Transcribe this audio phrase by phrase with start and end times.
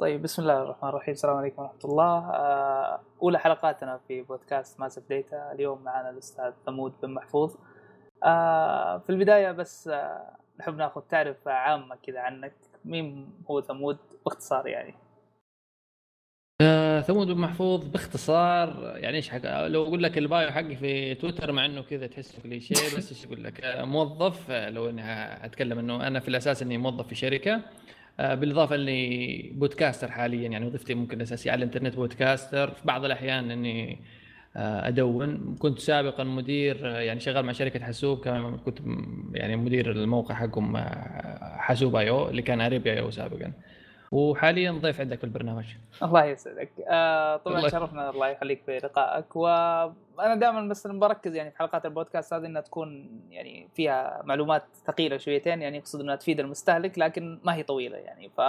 [0.00, 1.14] طيب بسم الله الرحمن الرحيم.
[1.14, 2.30] السلام عليكم ورحمة الله.
[2.30, 7.54] آه، أولى حلقاتنا في بودكاست ماسف ديتا اليوم معنا الأستاذ ثمود بن محفوظ.
[8.24, 12.52] آه، في البداية بس آه، نحب ناخذ تعرفة عامة كذا عنك.
[12.84, 14.94] مين هو ثمود؟ باختصار يعني.
[17.06, 21.64] ثمود بن محفوظ باختصار يعني إيش حق لو أقول لك البايو حقي في تويتر مع
[21.64, 25.02] إنه كذا تحس كليشيه بس إيش أقول لك؟ موظف لو إني
[25.44, 27.62] أتكلم إنه أنا في الأساس إني موظف في شركة.
[28.18, 30.48] بالإضافة إني بودكاستر حاليا.
[30.48, 33.98] يعني وظيفتي ممكن اساسيه على الإنترنت بودكاستر في بعض الأحيان إني
[34.56, 35.56] آه، أدون.
[35.58, 38.28] كنت سابقا مدير آه، يعني شغال مع شركة حاسوب.
[38.64, 38.78] كنت
[39.34, 40.76] يعني مدير الموقع حقهم
[41.58, 43.52] حاسوب آي أو اللي كان اريبيا آي أو سابقا.
[44.12, 45.64] وحاليا ضيف عندك في البرنامج.
[46.02, 46.70] الله يسعدك.
[46.88, 49.36] آه طبعا الله شرفنا الله يخليك في لقائك.
[49.36, 55.16] وأنا دائما بس بركز يعني في حلقات البودكاست هذه إنها تكون يعني فيها معلومات ثقيلة
[55.16, 58.28] شويتين يعني أقصد إنها تفيد المستهلك لكن ما هي طويلة يعني.
[58.28, 58.40] ف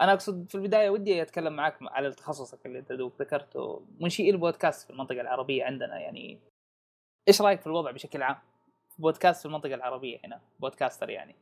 [0.00, 3.82] أنا أقصد في البداية ودي أتكلم معك على تخصصك اللي أنت ذكرته.
[4.00, 6.38] منشئي البودكاست في المنطقة العربية عندنا يعني.
[7.28, 8.36] إيش رأيك في الوضع بشكل عام؟
[8.98, 11.34] بودكاست في المنطقة العربية هنا podcaster يعني.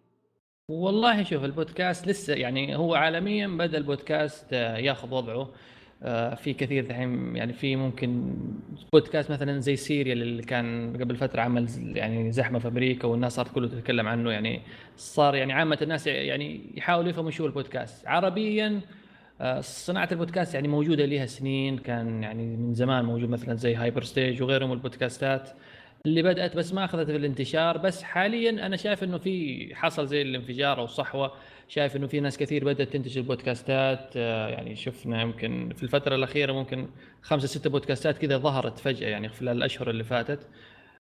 [0.69, 5.51] والله شوف البودكاست لسه يعني هو عالميا بدأ البودكاست آه، ياخذ وضعه
[6.03, 8.37] آه، في كثير الحين يعني في ممكن
[8.93, 13.55] بودكاست مثلا زي Serial اللي كان قبل فترة عمل يعني زحمة في أمريكا والناس صارت
[13.55, 14.63] كله تتكلم عنه يعني
[14.97, 18.07] صار يعني عامة الناس يعني يحاولوا يفهموا شو البودكاست.
[18.07, 18.81] عربيا
[19.41, 24.43] آه، صناعة البودكاست يعني موجودة لها سنين كان يعني من زمان موجود مثلا زي Hyperstage
[24.43, 25.51] وغيرهم البودكاستات.
[26.07, 30.23] اللي بدأت بس ما أخذت في الانتشار بس حاليا أنا شايف إنه في حصل زي
[30.23, 31.33] الانفجار أو الصحوه
[31.69, 36.53] شايف إنه في ناس كثير بدأت تنتج البودكاستات آه، يعني شفنا يمكن في الفترة الأخيرة
[36.53, 36.89] ممكن
[37.23, 40.47] خمسة ستة بودكاستات كذا ظهرت فجأة يعني خلال الأشهر اللي فاتت.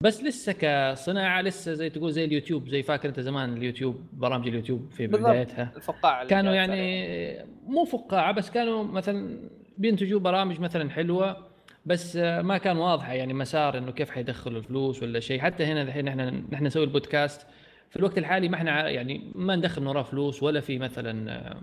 [0.01, 4.91] بس لسه كصناعة لسه زي تقول زي اليوتيوب زي فاكر أنت زمان اليوتيوب برامج اليوتيوب
[4.91, 5.73] في بدايتها.
[5.77, 9.39] الفقاعة كانوا يعني مو فقاعة بس كانوا مثلا
[9.79, 11.54] بينتجوا برامج مثلا حلوة
[11.87, 15.41] بس ما كان واضحة يعني مسار إنه كيف حيدخلوا الفلوس ولا شيء.
[15.41, 17.47] حتى هنا الحين إحنا نحن نسوي البودكاست.
[17.91, 21.55] في الوقت الحالي ما إحنا يعني ما ندخل من وراه فلوس ولا في مثلا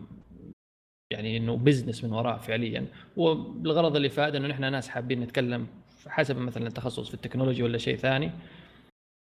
[1.12, 2.86] يعني إنه business من وراه فعليا.
[3.18, 5.68] والغرض اللي فاد إنه نحن ناس حابين نتكلم
[6.08, 8.32] حسب مثلا التخصص في التكنولوجيا ولا شيء ثاني.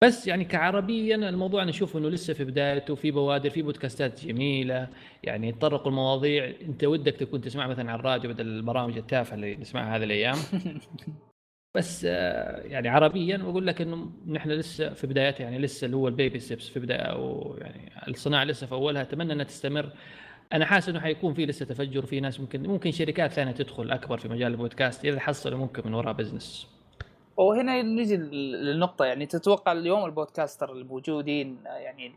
[0.02, 4.88] بس يعني كعربيا الموضوع أنا أشوف إنه لسه في بدايته في بوادر في بودكاستات جميلة.
[5.24, 6.54] يعني يتطرقوا المواضيع.
[6.62, 10.36] أنت ودك تكون تسمع مثلا على الراديو بدل البرامج التافهة اللي نسمعها هذه الأيام.
[11.76, 15.44] بس آه، يعني عربيا بقول لك إنه نحن لسه في بدايتها.
[15.44, 17.00] يعني لسه اللي هو ال baby steps في بداية.
[17.00, 19.02] أو يعني الصناعة لسه في أولها.
[19.02, 19.90] أتمنى إنها تستمر.
[20.52, 22.06] أنا حاسس إنه حيكون في لسه تفجر.
[22.06, 25.04] في ناس ممكن ممكن شركات ثانية تدخل أكبر في مجال البودكاست.
[25.04, 26.77] إذا حصلوا ممكن من وراء business
[27.38, 32.08] وهنا نجي للنقطة يعني تتوقع اليوم البودكاستر الموجودين يعني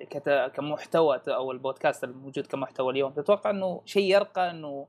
[0.53, 4.87] كمحتوى أو البودكاست الموجود كمحتوى اليوم تتوقع إنه شيء يرقى إنه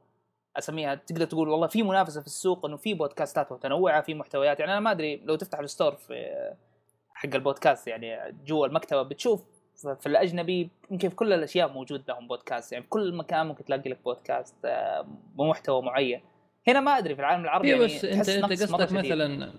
[0.56, 4.72] أسميها تقدر تقول والله في منافسة في السوق إنه في بودكاستات متنوعة في محتويات؟ يعني
[4.72, 6.34] أنا ما أدري لو تفتح الستور في
[7.15, 9.44] حق البودكاست يعني جوا المكتبة بتشوف
[10.00, 13.91] في الأجنبي يمكن في كل الأشياء موجود لهم بودكاست يعني في كل مكان ممكن تلاقي
[13.91, 16.21] لك بودكاست آه، بمحتوى معين.
[16.69, 19.53] هنا ما أدري في العالم العربي يعني بس انت أنت قصدك مثلا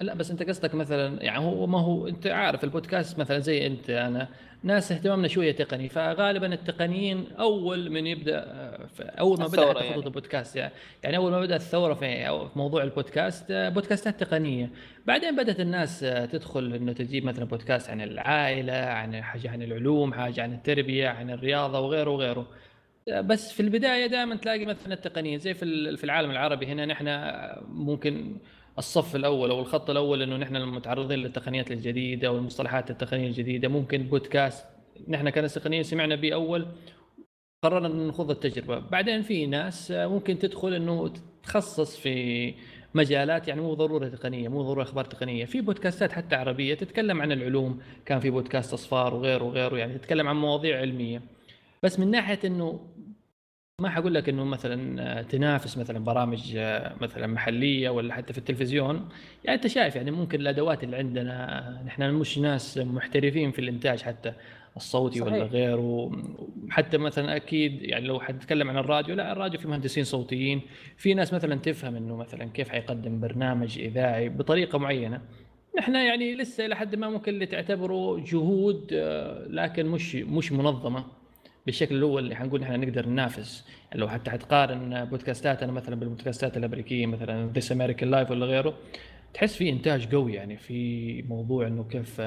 [0.00, 3.90] لا بس انت قصدك مثلا يعني هو ما هو انت عارف البودكاست مثلا زي انت
[3.90, 4.28] أنا
[4.62, 8.44] ناس اهتمامنا شوية تقني فغالبا التقنيين أول من يبدأ
[9.00, 10.06] أول ما بدأ خطوط يعني.
[10.06, 10.72] البودكاست يعني,
[11.02, 14.70] يعني أول ما بدأ الثورة في موضوع البودكاست بودكاستات تقنية
[15.06, 16.00] بعدين بدأت الناس
[16.32, 21.30] تدخل إنه تجيب مثلا بودكاست عن العائلة عن حاجة عن العلوم حاجة عن التربية عن
[21.30, 22.46] الرياضة وغيره وغيره
[23.08, 27.08] بس في البداية دائما تلاقي مثلا التقنيه زي في العالم العربي هنا نحن
[27.68, 28.36] ممكن
[28.78, 34.66] الصف الأول أو الخط الأول إنه نحن المتعرضين للتقنيات الجديدة والمصطلحات التقنية الجديدة ممكن بودكاست.
[35.08, 36.66] نحن كناس تقنيين سمعنا به أول
[37.62, 38.78] قررنا نخوض التجربة.
[38.78, 41.08] بعدين في ناس ممكن تدخل إنه
[41.42, 42.54] تتخصص في
[42.94, 45.44] مجالات يعني مو ضرورة تقنية مو ضرورة أخبار تقنية.
[45.44, 47.80] في بودكاستات حتى عربية تتكلم عن العلوم.
[48.06, 51.22] كان في بودكاست أصفار وغيره وغيره يعني تتكلم عن مواضيع علمية.
[51.82, 52.80] بس من ناحية إنه
[53.80, 56.56] ما حقول لك إنه مثلا تنافس مثلا برامج
[57.00, 59.08] مثلا محلية ولا حتى في التلفزيون.
[59.44, 64.32] يعني أنت شايف يعني ممكن الأدوات اللي عندنا نحن مش ناس محترفين في الإنتاج حتى
[64.76, 65.32] الصوتي صحيح.
[65.32, 66.10] ولا غيره.
[66.70, 70.60] حتى مثلا أكيد يعني لو حنتكلم عن الراديو لا الراديو في مهندسين صوتيين.
[70.96, 75.20] في ناس مثلا تفهم إنه مثلا كيف حيقدم برنامج إذاعي بطريقة معينة.
[75.78, 78.94] نحن يعني لسه إلى حد ما ممكن اللي تعتبره جهود
[79.50, 81.17] لكن مش مش منظمة.
[81.68, 83.64] بالشكل الأول اللي حنقول إحنا نقدر ننافس.
[83.94, 88.74] لو حتى حتقارن بودكاستاتنا مثلا بالبودكاستات الأمريكية مثلا This American Life ولا غيره
[89.34, 92.22] تحس في إنتاج قوي يعني في موضوع إنه كيف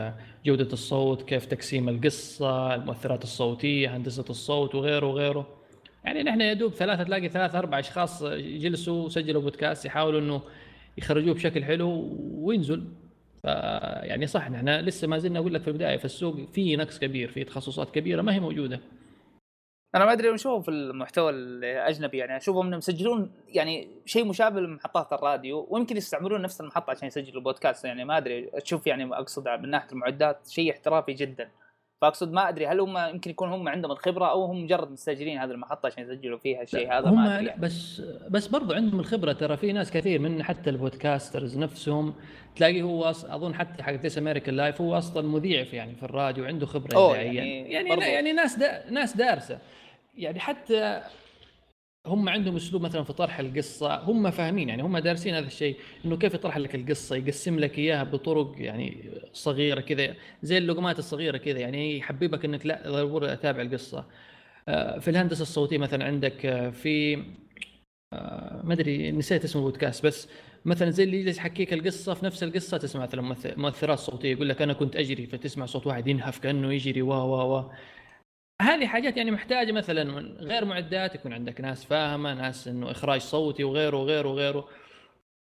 [0.45, 5.47] جودة الصوت كيف تقسيم القصة المؤثرات الصوتية هندسة الصوت وغيره وغيره.
[6.05, 10.41] يعني نحن يا دوب ثلاثة تلاقي ثلاثة أربع أشخاص جلسوا وسجلوا بودكاست يحاولوا إنه
[10.97, 12.83] يخرجوه بشكل حلو وينزل.
[14.03, 17.31] يعني صح نحن لسه ما زلنا أقول لك في البداية في السوق في نقص كبير
[17.31, 18.79] في تخصصات كبيرة ما هي موجودة.
[19.95, 25.13] أنا ما أدري أشوف في المحتوى الأجنبي يعني أشوفهم إنهم يسجلون يعني شيء مشابه لمحطات
[25.13, 29.69] الراديو ويمكن يستعملون نفس المحطة عشان يسجلوا بودكاست يعني ما أدري أشوف يعني أقصد من
[29.69, 31.49] ناحية المعدات شيء احترافي جدا.
[32.01, 35.51] فأقصد ما أدري هل هم يمكن يكون هم عندهم الخبرة أو هم مجرد مستاجرين هذه
[35.51, 39.33] المحطة عشان يسجلوا فيها الشيء هذا هم ما أدري لا بس بس برضو عندهم الخبرة
[39.33, 42.13] ترى في ناس كثير من حتى البودكاسترز نفسهم
[42.55, 46.45] تلاقي هو أظن حتى حق This American Life هو أصلا مذيع في يعني في الراديو
[46.45, 49.59] عنده خبرة اذاعيه يعني يعني, يعني ناس دا ناس دارسة.
[50.13, 51.03] يعني حتى
[52.05, 56.17] هم عندهم أسلوب مثلا في طرح القصة هم فاهمين يعني هم دارسين هذا الشيء إنه
[56.17, 61.59] كيف يطرح لك القصة يقسم لك إياها بطرق يعني صغيرة كذا زي اللقمات الصغيرة كذا
[61.59, 64.05] يعني يحببك إنك لا ضروري أتابع القصة.
[64.67, 67.23] آه، في الهندسة الصوتية مثلا عندك آه، في
[68.13, 70.27] آه، ما أدري نسيت اسم البودكاست بس
[70.65, 74.73] مثلا زي اللي يحكيك القصة في نفس القصة تسمع مثلا مؤثرات صوتية يقول لك أنا
[74.73, 77.71] كنت أجري فتسمع صوت واحد ينهف كأنه يجري و و و
[78.61, 83.63] هذه حاجات يعني محتاجة مثلا غير معدات يكون عندك ناس فاهمة ناس إنه إخراج صوتي
[83.63, 84.67] وغيره وغيره وغيره.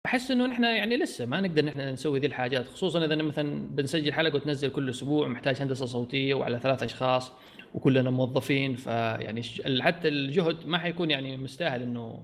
[0.07, 4.13] احس إنه نحن يعني لسه ما نقدر نحن نسوي ذي الحاجات خصوصا إذا مثلا بنسجل
[4.13, 7.33] حلقة وتنزل كل أسبوع محتاج هندسة صوتية وعلى ثلاث أشخاص
[7.75, 8.75] وكلنا موظفين.
[8.77, 9.43] فيعني
[9.81, 12.23] حتى الجهد ما حيكون يعني مستاهل إنه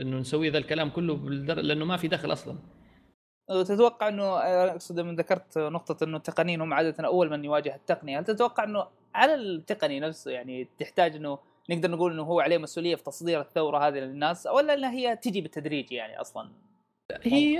[0.00, 2.58] إنه نسوي ذا الكلام كله لأنه ما في دخل أصلا.
[3.48, 4.38] تتوقع إنه
[4.70, 8.86] أقصد من ذكرت نقطة إنه التقنيين هم عادة أول من يواجه التقنية، هل تتوقع إنه
[9.14, 11.38] على التقني نفسه يعني تحتاج إنه
[11.70, 15.40] نقدر نقول إنه هو عليه مسؤولية في تصدير الثورة هذه للناس ولا إنها هي تجي
[15.40, 16.48] بالتدريج يعني أصلا؟
[17.22, 17.58] هي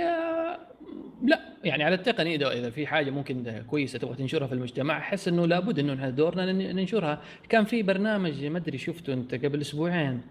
[1.23, 5.45] لا يعني على التقني إذا في حاجة ممكن كويسة تبغى تنشرها في المجتمع أحس إنه
[5.45, 10.21] لابد إنه إحنا دورنا ننشرها كان في برنامج ما أدري شفته أنت قبل أسبوعين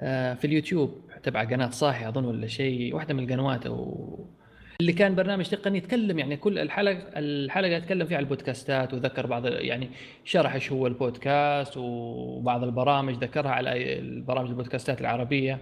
[0.00, 4.36] آه، في اليوتيوب تبع قناة صاحي أظن ولا شيء واحدة من القنوات أو
[4.80, 9.46] اللي كان برنامج تقني يتكلم يعني كل الحلقة الحلقة يتكلم فيها عن البودكاستات وذكر بعض
[9.46, 9.90] يعني
[10.24, 15.58] شرح إيش هو البودكاست وبعض البرامج ذكرها على البرامج البودكاستات العربية.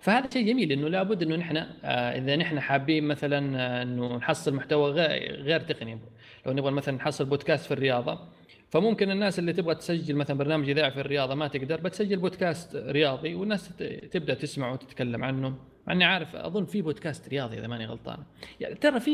[0.00, 4.54] فهذا شيء جميل إنه لابد إنه نحن آه، إذا نحن حابين مثلا آه، إنه نحصل
[4.54, 5.98] محتوى غير تقني
[6.46, 8.18] لو نبغى مثلا نحصل بودكاست في الرياضة
[8.70, 13.34] فممكن الناس اللي تبغى تسجل مثلا برنامج إذاعي في الرياضة ما تقدر بتسجل بودكاست رياضي
[13.34, 13.76] والناس
[14.10, 15.54] تبدأ تسمع وتتكلم عنه.
[15.88, 18.18] مع إني عارف أظن في بودكاست رياضي إذا ماني غلطان.
[18.60, 19.10] يعني ترى في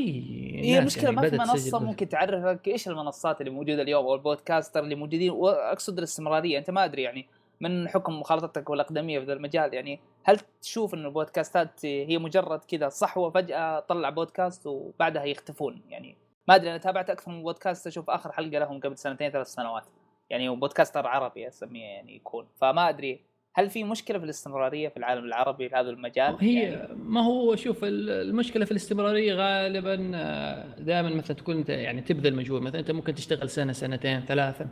[0.64, 4.80] هي المشكلة يعني ما في منصة ممكن تعرفك إيش المنصات اللي موجودة اليوم أو البودكاستر
[4.80, 6.58] اللي موجودين؟ وأقصد الاستمرارية.
[6.58, 7.26] أنت ما أدري يعني
[7.60, 9.74] من حكم مخالطتك والأقدمية في ذا المجال.
[9.74, 16.16] يعني هل تشوف إن البودكاستات هي مجرد كذا صحوة فجأة طلع بودكاست وبعدها يختفون؟ يعني
[16.48, 19.84] ما أدري أنا تابعت أكثر من بودكاست أشوف آخر حلقة لهم قبل سنتين ثلاث سنوات.
[20.30, 22.46] يعني بودكاستر عربي أسميه يعني يكون.
[22.60, 26.94] فما أدري هل في مشكلة في الاستمرارية في العالم العربي في هذا المجال؟ هي يعني
[26.94, 32.62] ما هو شوف المشكلة في الاستمرارية غالبا آه، دائما مثلا تكون أنت يعني تبذل مجهود.
[32.62, 34.66] مثلا أنت ممكن تشتغل سنة سنتين ثلاثة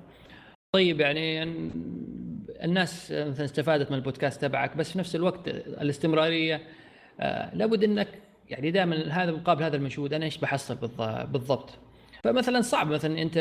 [0.73, 1.43] طيب يعني
[2.65, 6.61] الناس مثلا استفادت من البودكاست تبعك بس في نفس الوقت الاستمرارية
[7.21, 8.09] آه، لابد أنك
[8.51, 10.15] يعني دائما هذا مقابل هذا المجهود.
[10.15, 10.77] أنا إيش بحصل
[11.33, 11.71] بالضبط؟
[12.23, 13.37] فمثلا صعب مثلا أنت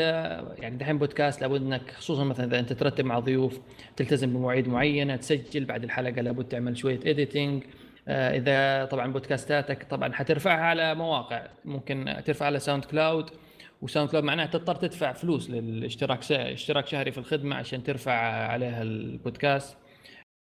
[0.58, 3.60] يعني دحين بودكاست لابد أنك خصوصا مثلا إذا أنت ترتب مع ضيوف
[3.96, 7.62] تلتزم بمواعيد معينة تسجل بعد الحلقة لابد تعمل شوية editing
[8.08, 13.30] آه، إذا طبعا بودكاستاتك طبعا حترفعها على مواقع ممكن ترفع على SoundCloud و
[13.82, 18.12] SoundCloud معناها تضطر تدفع فلوس للاشتراك اشتراك شهري في الخدمة عشان ترفع
[18.46, 19.76] عليها البودكاست.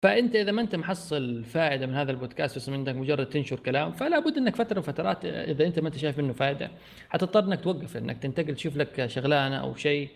[0.03, 4.19] فأنت إذا ما أنت محصل فائدة من هذا البودكاست بس عندك مجرد تنشر كلام فلا
[4.19, 6.71] بد إنك فترة من فترات إذا أنت ما أنت شايف منه فائدة
[7.09, 10.09] حتضطر إنك توقف إنك تنتقل تشوف لك شغلانة أو شيء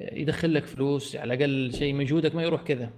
[0.00, 2.90] يدخل لك فلوس على الأقل شيء مجهودك ما يروح كذا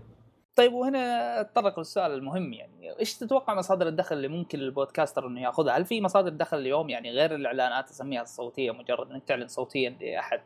[0.57, 5.77] طيب وهنا أتطرق للسؤال المهم يعني إيش تتوقع مصادر الدخل اللي ممكن للبودكاستر إنه يأخذها؟
[5.77, 10.41] هل في مصادر دخل اليوم يعني غير الإعلانات أسميها الصوتية مجرد إنك تعلن صوتيا لأحد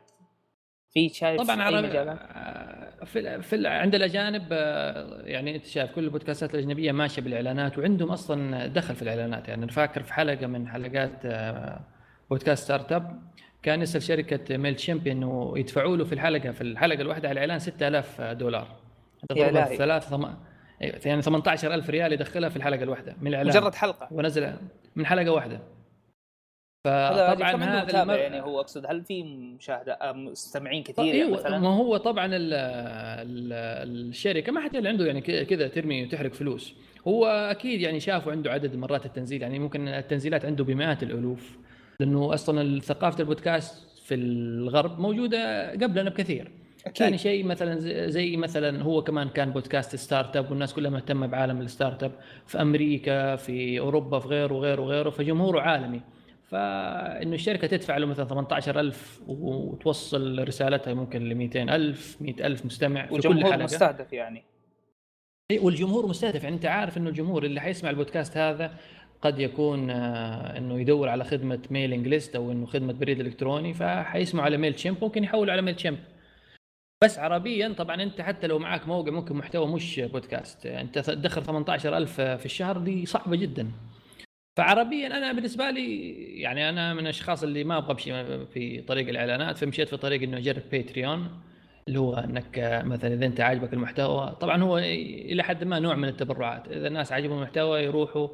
[0.93, 6.55] في شايف طبعا عربي آه، في, في عند الأجانب آه، يعني أنت شايف كل البودكاستات
[6.55, 9.47] الأجنبية ماشية بالإعلانات وعندهم أصلا دخل في الإعلانات.
[9.47, 11.81] يعني أنا فاكر في حلقة من حلقات آه،
[12.29, 13.21] بودكاست StartUp
[13.63, 18.21] كان يسأل شركة MailChimp انه يدفعوا له في الحلقة في الحلقة الواحدة على الإعلان 6000
[18.21, 18.67] دولار.
[19.77, 20.27] ثلاث ثم...
[20.81, 23.57] يعني 18000 ريال يدخلها في الحلقة الواحدة من الإعلان.
[23.57, 24.07] مجرد حلقة.
[24.11, 24.53] ونزل
[24.95, 25.59] من حلقة واحدة.
[26.85, 28.15] فطبعا هذا المر...
[28.15, 28.85] يعني هو أقصد.
[28.85, 33.53] هل في مشاهده آه، مستمعين كثير يعني مثلا؟ ما هو طبعا ال ال
[34.09, 36.73] الشركة ما حد اللي عنده يعني كذا ترمي وتحرق فلوس.
[37.07, 41.03] هو أكيد يعني شافوا عنده عدد مرات التنزيل يعني ممكن التنزيلات عنده بمئات
[41.99, 46.51] لأنه أصلا ثقافة البودكاست في الغرب موجودة قبلنا بكثير.
[46.95, 52.03] ثاني شيء مثلا زي مثلا هو كمان كان بودكاست StartUp والناس كلها مهتمة بعالم ال
[52.03, 52.11] startup
[52.47, 56.01] في أمريكا في أوروبا في غيره وغيره وغيره فجمهوره عالمي.
[56.49, 63.43] فإنه الشركة تدفع له مثلا 18000 وتوصل رسالتها ممكن ل 200000 100000 مستمع في كل
[63.43, 63.63] حلقة.
[63.63, 64.43] مستهدف يعني.
[65.61, 66.43] والجمهور مستهدف.
[66.43, 68.73] يعني أنت عارف إنه الجمهور اللي حيسمع البودكاست هذا
[69.21, 74.43] قد يكون آه، إنه يدور على خدمة mailing list أو إنه خدمة بريد إلكتروني فحيسمع
[74.43, 75.99] على MailChimp ممكن يحول على MailChimp
[77.03, 80.65] بس عربيا طبعا أنت حتى لو معك موقع ممكن محتوى مش بودكاست.
[80.65, 83.71] أنت تدخل 18000 في الشهر دي صعبة جدا.
[84.59, 86.11] فعربيا أنا بالنسبة لي
[86.41, 90.37] يعني أنا من الأشخاص اللي ما أبغى امشي في طريق الإعلانات فمشيت في طريق إنه
[90.37, 91.41] أجرب باتريون
[91.87, 96.07] اللي هو إنك مثلا إذا أنت عاجبك المحتوى طبعا هو إلى حد ما نوع من
[96.07, 96.67] التبرعات.
[96.67, 98.27] إذا الناس عجبهم المحتوى يروحوا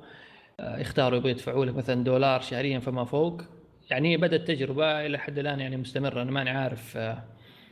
[0.59, 3.41] آه، يختاروا يبغوا يدفعوا لك مثلا دولار شهريا فما فوق.
[3.89, 7.23] يعني بدأت تجربة إلى حد الآن يعني مستمرة أنا ماني عارف آه،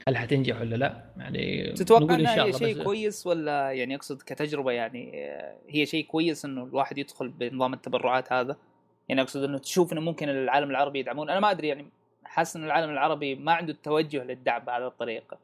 [0.07, 5.11] هل حتنجح ولا لا؟ يعني تتوقع إنها هي شيء كويس ولا يعني أقصد كتجربة يعني
[5.15, 8.57] آه، هي شيء كويس إنه الواحد يدخل بنظام التبرعات هذا؟
[9.09, 11.29] يعني أقصد إنه تشوف إنه ممكن العالم العربي يدعمون.
[11.29, 11.85] أنا ما أدري يعني
[12.23, 15.37] حاسس إن العالم العربي ما عنده التوجه للدعم بهذه الطريقة.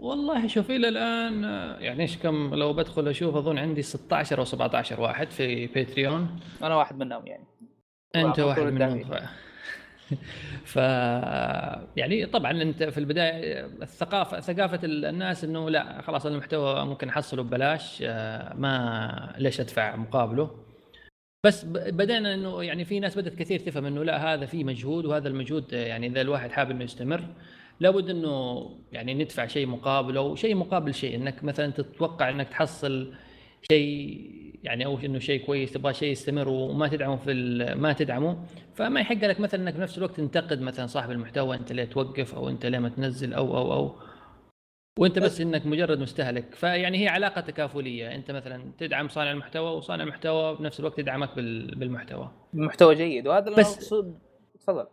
[0.00, 1.44] والله شوف إلى الآن
[1.82, 6.76] يعني إيش كم لو بدخل أشوف أظن عندي 16 أو 17 واحد في باتريون أنا
[6.76, 7.44] واحد منهم يعني.
[8.16, 9.04] أنت واحد منهم
[10.64, 10.76] ف...
[11.96, 18.02] يعني طبعا أنت في البداية الثقافة ثقافة الناس إنه لا خلاص المحتوى ممكن احصله ببلاش
[18.54, 20.50] ما ليش أدفع مقابله؟
[21.46, 25.28] بس بدينا إنه يعني في ناس بدأت كثير تفهم إنه لا هذا في مجهود وهذا
[25.28, 27.24] المجهود يعني إذا الواحد حابب إنه يستمر
[27.80, 33.14] لابد إنه يعني ندفع شيء مقابل أو شيء مقابل شيء إنك مثلا تتوقع إنك تحصل
[33.70, 34.30] شيء
[34.62, 37.34] يعني أو إنه شيء كويس تبغى شيء يستمر وما تدعمه في
[37.74, 41.84] ما تدعمه فما يحق لك مثلا إنك بنفس الوقت تنتقد مثلا صاحب المحتوى أنت ليه
[41.84, 43.96] توقف أو أنت ليه ما تنزل أو أو أو.
[44.98, 46.54] وأنت بس إنك مجرد مستهلك.
[46.54, 48.14] فيعني هي علاقة تكافلية.
[48.14, 52.30] أنت مثلا تدعم صانع المحتوى وصانع المحتوى بنفس الوقت يدعمك بالمحتوى.
[52.54, 53.26] المحتوى جيد.
[53.26, 54.18] وهذا المقصود
[54.60, 54.86] تفضل.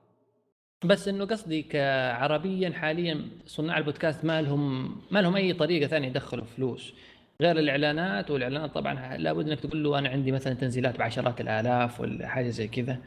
[0.85, 6.45] بس إنه قصدي كعربيا حاليا صناع البودكاست ما لهم ما لهم أي طريقة ثانية يدخلوا
[6.45, 6.93] فلوس.
[7.41, 12.27] غير الإعلانات والإعلانات طبعا لابد إنك تقول له أنا عندي مثلا تنزيلات بعشرات الآلاف ولا
[12.27, 12.97] حاجة زي كذا.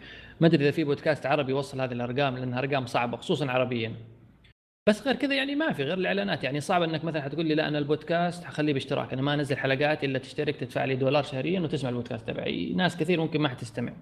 [0.41, 3.93] ما أدري إذا في بودكاست عربي يوصل هذه الأرقام لأنها أرقام صعبة خصوصا عربيا.
[4.89, 6.45] بس غير كذا يعني ما في غير الإعلانات.
[6.45, 9.13] يعني صعب إنك مثلا حتقول لي لا أنا البودكاست حخليه باشتراك.
[9.13, 12.73] أنا ما أنزل حلقات إلا تشترك تدفع لي دولار شهريا وتسمع البودكاست تبعي.
[12.73, 13.93] ناس كثير ممكن ما حتستمع.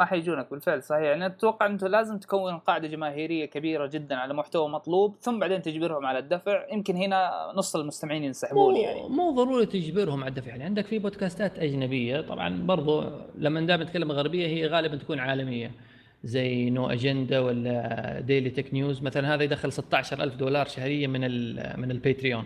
[0.00, 1.02] ما حيجونك بالفعل صحيح.
[1.02, 6.06] يعني أتوقع أنت لازم تكون قاعدة جماهيرية كبيرة جدا على محتوى مطلوب ثم بعدين تجبرهم
[6.06, 6.72] على الدفع.
[6.72, 9.08] يمكن هنا نص المستمعين ينسحبون يعني.
[9.08, 10.48] مو ضروري تجبرهم على الدفع.
[10.48, 13.04] يعني عندك في بودكاستات أجنبية طبعا برضو
[13.34, 15.70] لما دائما نتكلم غربية هي غالبا تكون عالمية.
[16.24, 19.02] زي No Agenda ولا Daily Tech News.
[19.02, 21.20] مثلا هذا يدخل 16000 دولار شهريا من
[21.80, 22.44] من ال Patreon.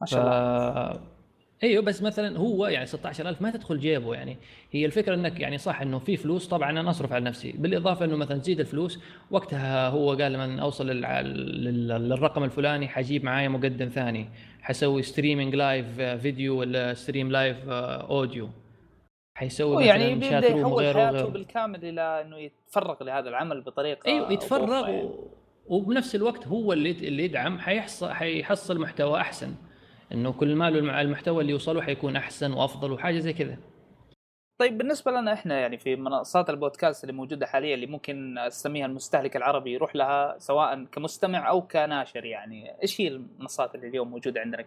[0.00, 1.13] ما شاء الله.
[1.62, 4.36] أيوه بس مثلا هو يعني 16000 ما تدخل جيبه يعني.
[4.70, 7.52] هي الفكرة إنك يعني صح إنه في فلوس طبعا أنا أصرف على نفسي.
[7.52, 13.88] بالإضافة إنه مثلا تزيد الفلوس وقتها هو قال لما أوصل للرقم الفلاني حجيب معايا مقدم
[13.88, 14.28] ثاني.
[14.62, 18.48] حسوي streaming live video ولا stream live audio
[19.36, 25.10] حيسوي يعني بيبدأ يحول حياته بالكامل إلى إنه يتفرغ لهذا العمل بطريقة أيوه يتفرغ يعني.
[25.66, 29.54] وبنفس الوقت هو اللي اللي يدعم حيحصل حيحصل محتوى أحسن.
[30.14, 33.56] إنه كل ما له المحتوى اللي يوصله حيكون أحسن وأفضل وحاجة زي كذا.
[34.58, 39.36] طيب بالنسبة لنا إحنا يعني في منصات البودكاست اللي موجودة حاليا اللي ممكن أسميها المستهلك
[39.36, 42.82] العربي يروح لها سواء كمستمع أو كناشر يعني.
[42.82, 44.64] إيش هي المنصات اللي اليوم موجودة عندنا؟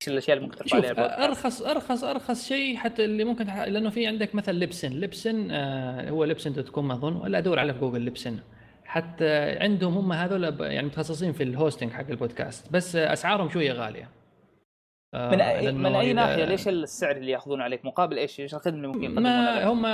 [0.00, 3.58] إيش الأشياء اللي ممكن عليها البودكاست؟ أرخص أرخص أرخص شيء حتى اللي ممكن تح...
[3.58, 7.72] لأنه في عندك مثلا Libsyn Libsyn آه هو Libsyn dot com أظن ولا أدور عليه
[7.72, 8.38] في جوجل Libsyn
[8.84, 14.19] حتى عندهم هم هذول يعني متخصصين في ال hosting حق البودكاست بس أسعارهم شوية غالية.
[15.14, 18.88] من أي من أي ناحية؟ ليش السعر اللي ياخذون عليك؟ مقابل إيش؟ إيش الخدمة اللي
[18.88, 19.26] ممكن
[19.66, 19.86] هم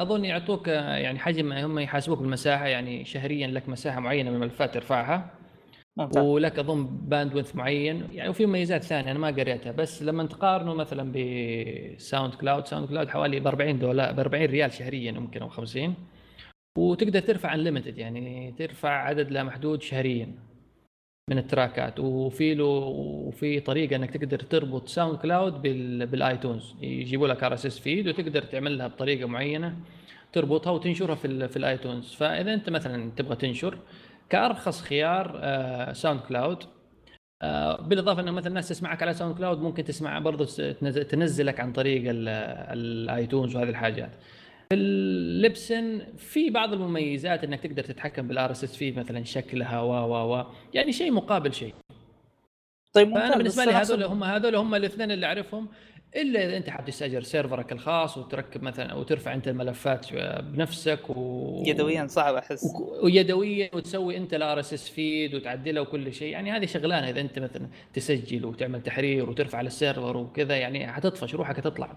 [0.00, 5.30] أظن يعطوك يعني حجم هم يحاسبوك بالمساحه يعني شهريا لك مساحة معينة من الملفات ترفعها.
[5.96, 6.24] ممتاز.
[6.24, 11.12] ولك أظن bandwidth معين يعني وفي مميزات ثانية أنا ما قريتها بس لما تقارنه مثلا
[11.12, 15.94] ب SoundCloud SoundCloud حوالي ب 40 دولار ب 40 ريال شهريا يمكن أو 50
[16.78, 20.53] وتقدر ترفع unlimited يعني ترفع عدد لا محدود شهريا.
[21.30, 22.00] من التراكات.
[22.00, 25.62] وفي له وفي طريقة إنك تقدر تربط SoundCloud بال
[26.10, 26.74] iTunes.
[26.80, 29.76] يجيبوا لك RSS feed وتقدر تعملها بطريقة معينة
[30.32, 32.12] تربطها وتنشرها في في ال iTunes.
[32.12, 33.78] فإذا أنت مثلا تبغى تنشر
[34.30, 35.40] كأرخص خيار
[35.92, 36.64] SoundCloud
[37.80, 40.44] بالإضافة إنه مثلا الناس تسمعك على SoundCloud ممكن تسمع برضه
[41.02, 44.10] تنزلك عن طريق ال iTunes وهذه الحاجات.
[44.74, 49.90] في ال Libsyn في بعض المميزات إنك تقدر تتحكم بال RSS feed مثلا شكلها و
[49.90, 51.74] و و يعني شيء مقابل شيء.
[52.92, 53.22] طيب ممتاز.
[53.22, 55.68] فانا بالنسبة لي هذول هم هذول هم الاثنين اللي أعرفهم
[56.16, 60.06] إلا إذا أنت حاب تستأجر server ك الخاص وتركب مثلا أو ترفع أنت الملفات
[60.42, 62.64] بنفسك و يدويا صعب أحس.
[62.64, 63.04] و...
[63.04, 66.32] ويدويا وتسوي أنت ال RSS feed وتعدله وكل شيء.
[66.32, 70.92] يعني هذه شغلانة إذا أنت مثلا تسجل وتعمل تحرير وترفع على ال server وكذا يعني
[70.92, 71.96] حتطفش روحك هتطلع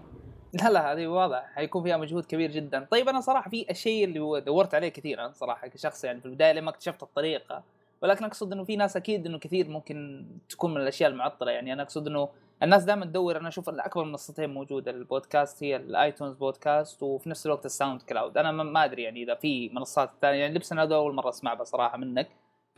[0.52, 1.50] لا لا هذه واضح.
[1.54, 2.86] حيكون فيها مجهود كبير جدا.
[2.90, 6.70] طيب أنا صراحة في الشيء اللي دورت عليه كثيرا صراحة كشخص يعني في البداية لما
[6.70, 7.62] اكتشفت الطريقة.
[8.02, 11.52] ولكن أقصد إنه في ناس أكيد إنه كثير ممكن تكون من الأشياء المعطلة.
[11.52, 12.28] يعني أنا أقصد إنه
[12.62, 14.90] الناس دائما تدور أنا أشوف أكبر منصتين موجودة.
[14.90, 19.34] البودكاست هي ال iTunes podcast وفي نفس الوقت ال SoundCloud أنا ما أدري يعني إذا
[19.34, 20.38] في منصات ثانية.
[20.38, 22.28] يعني Libsyn هذا أول مرة اسمع بصراحه منك.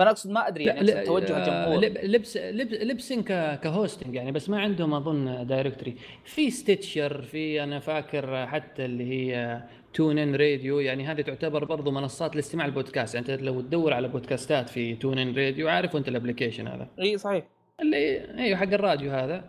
[0.01, 1.85] فأنا أقصد ما أدري يعني توجه الجمهور.
[2.03, 2.37] لبس
[2.83, 3.23] Libsyn
[3.57, 9.11] ك hosting يعني بس ما عندهم أظن directory في Stitcher في أنا فاكر حتى اللي
[9.11, 9.63] هي
[9.95, 13.15] TuneIn Radio يعني هذه تعتبر برضو منصات لاستماع البودكاست.
[13.15, 16.89] يعني أنت لو تدور على بودكاستات في TuneIn Radio عارف أنت ال application هذا.
[17.01, 17.45] إي صحيح.
[17.81, 19.45] اللي أيوه حق الراديو هذا.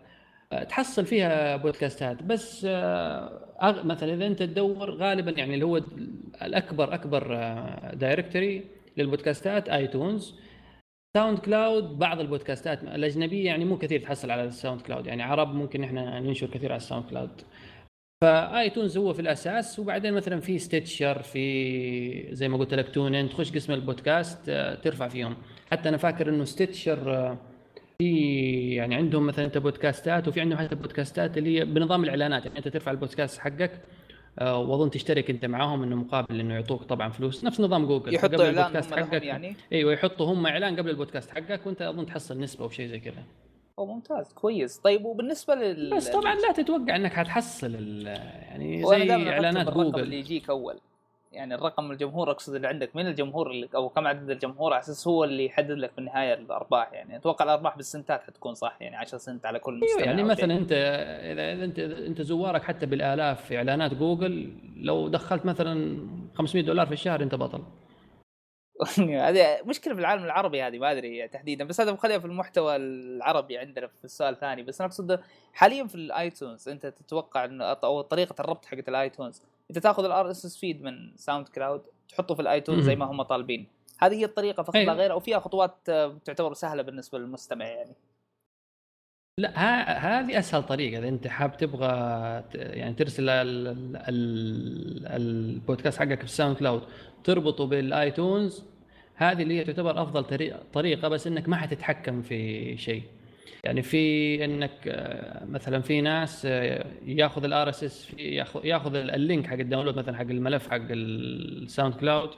[0.70, 2.24] تحصل فيها بودكاستات.
[2.24, 5.82] بس آه، مثلا إذا أنت تدور غالبا يعني اللي هو
[6.42, 7.28] الأكبر أكبر
[7.94, 10.36] directory آه، لل podcast ات iTunes
[11.18, 16.20] SoundCloud بعض البودكاستات الأجنبية يعني مو كثير تحصل على ال SoundCloud يعني عرب ممكن إحنا
[16.20, 17.42] ننشر كثير على ال SoundCloud
[18.24, 23.30] ف iTunes هو في الأساس وبعدين مثلا في Stitcher في زي ما قلت لك TuneIn
[23.30, 25.36] تخش قسم البودكاست آه، ترفع فيهم.
[25.72, 27.38] حتى أنا فاكر إنه Stitcher
[28.02, 32.58] في يعني عندهم مثلا أنت بودكاستات وفي عندهم حتى بودكاستات اللي هي بنظام الإعلانات يعني
[32.58, 33.80] أنت ترفع البودكاست حقك آه،
[34.42, 37.44] وأظن تشترك أنت معاهم إنه مقابل إنه يعطوك طبعا فلوس.
[37.44, 38.14] نفس نظام جوجل.
[38.14, 39.24] يحطوا إعلان البودكاست حقك.
[39.24, 39.56] يعني.
[39.72, 43.24] إيوه يحطوا هم إعلان قبل البودكاست حقك وأنت أظن تحصل نسبة أو شيء زي كذا.
[43.80, 44.34] أو ممتاز.
[44.34, 44.78] كويس.
[44.78, 50.00] طيب وبالنسبة لل بس طبعا لا تتوقع إنك حتحصل يعني زي إعلانات جوجل.
[50.00, 50.80] اللي يجيك أول.
[51.32, 55.08] يعني الرقم الجمهور أقصد اللي عندك من الجمهور اللي أو كم عدد الجمهور على أساس
[55.08, 59.18] هو اللي يحدد لك في النهاية الأرباح يعني؟ أتوقع الأرباح بالسنتات حتكون صح يعني 10
[59.18, 63.94] سنت على كل مستمع يعني مثلا أنت اذا انت أنت زوارك حتى بالآلاف في إعلانات
[63.94, 65.98] جوجل لو دخلت مثلا
[66.36, 67.64] 500 دولار في الشهر أنت بطل.
[69.00, 73.58] هذه مشكلة في العالم العربي هذه ما أدري تحديدا بس هذا مخليها في المحتوى العربي
[73.58, 74.64] عندنا في السؤال الثاني.
[74.64, 75.20] بس أنا أقصد
[75.54, 80.06] حاليا في ال iTunes أنت تتوقع انه أو طريقة الربط حقت ال iTunes انت تأخذ
[80.06, 83.68] ال RSS feed من SoundCloud تحطه في ال iTunes زي ما هم طالبين.
[84.00, 85.76] هذه هي الطريقة فقط لا غير أو فيها خطوات
[86.26, 87.96] تعتبر سهلة بالنسبة للمستمع يعني.
[89.38, 89.50] لا
[90.20, 91.00] هذه أسهل طريقة.
[91.00, 91.88] إذا أنت حاب تبغى
[92.54, 93.30] يعني ترسل
[95.08, 96.82] البودكاست حقك في ال SoundCloud
[97.24, 98.64] تربطه بال iTunes
[99.16, 100.24] هذه اللي هي تعتبر أفضل
[100.74, 103.04] طريقة بس إنك ما حتتحكم في شيء.
[103.64, 108.14] يعني في انك آه، مثلا في ناس آه، ياخذ ال RSS
[108.64, 112.30] ياخذ ال link حق ال download مثلا حق الملف حق ال SoundCloud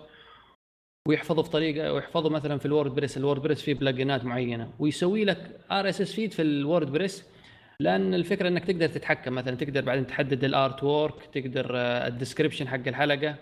[1.07, 4.73] ويحفظه في طريقة ويحفظه مثلا في ال WordPress ال WordPress فيه plugin ات معينة.
[4.79, 7.25] ويسوي لك RSS feed في ال WordPress
[7.79, 9.33] لأن الفكرة إنك تقدر تتحكم.
[9.33, 13.35] مثلا تقدر بعدين تحدد ال artwork تقدر آه، ال description حق الحلقة.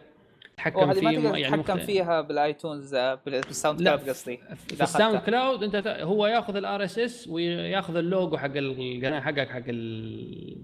[0.69, 1.85] تتحكم فيه ما يعني تتحكم مخت...
[1.85, 7.27] فيها بال iTunes آه، بال SoundCloud قصدي في الساوند كلاود أنت هو ياخذ ال RSS
[7.27, 10.57] وياخذ اللوجو حق القناه حقك حق ال...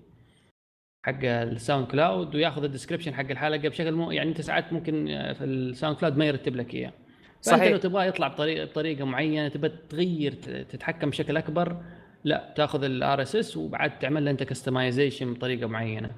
[1.06, 5.34] حق ال SoundCloud وياخذ ال description حق الحلقة بشكل مو يعني أنت ساعات ممكن آه،
[5.34, 6.94] في ال SoundCloud ما يرتب لك إياه.
[7.42, 10.32] صحيح لو تبغاه يطلع بطريقه بطريقة معينة تبى تغير
[10.70, 11.78] تتحكم بشكل أكبر
[12.24, 16.10] لا تاخذ ال RSS وبعد تعمل له أنت customization بطريقة معينة.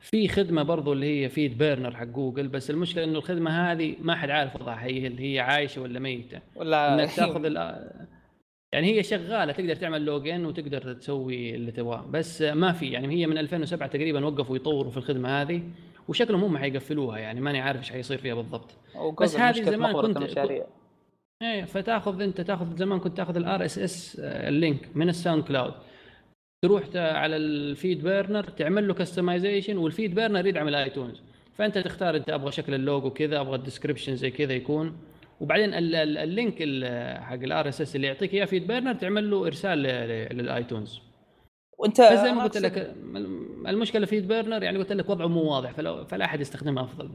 [0.00, 4.30] في خدمة برضو اللي هي FeedBurner حق جوجل بس المشكلة إنه الخدمة هذه ما حد
[4.30, 6.40] عارف وضعها هي اللي هي عايشة ولا ميتة.
[6.56, 7.44] ولا إنك تاخذ
[8.72, 13.26] يعني هي شغالة تقدر تعمل login وتقدر تسوي اللي تبغاه بس ما في يعني هي
[13.26, 15.62] من 2007 تقريبا وقفوا يطوروا في الخدمة هذه
[16.08, 18.70] وشكلهم هم حيقفلوها يعني ماني عارف إيش حيصير فيها بالضبط.
[19.20, 20.38] بس هذه زمان كنت.
[21.42, 25.74] إيه فتاخذ أنت تاخذ زمان كنت تاخذ ال RSS ال link من ال SoundCloud.
[26.64, 31.22] تروح على ال FeedBurner تعمل له customization وال FeedBurner يدعم ال iTunes.
[31.54, 34.96] فأنت تختار أنت أبغى شكل اللوجو كذا أبغى ال description زي كذا يكون.
[35.40, 36.54] وبعدين ال link
[37.20, 39.78] حق ال RSS اللي يعطيك إياه FeedBurner تعمل له إرسال
[40.32, 41.00] لل iTunes.
[41.78, 42.94] وأنت زي ما قلت لك
[43.66, 45.70] المشكلة FeedBurner يعني قلت لك وضعه مو واضح
[46.04, 47.10] فلا أحد يستخدمه أفضل.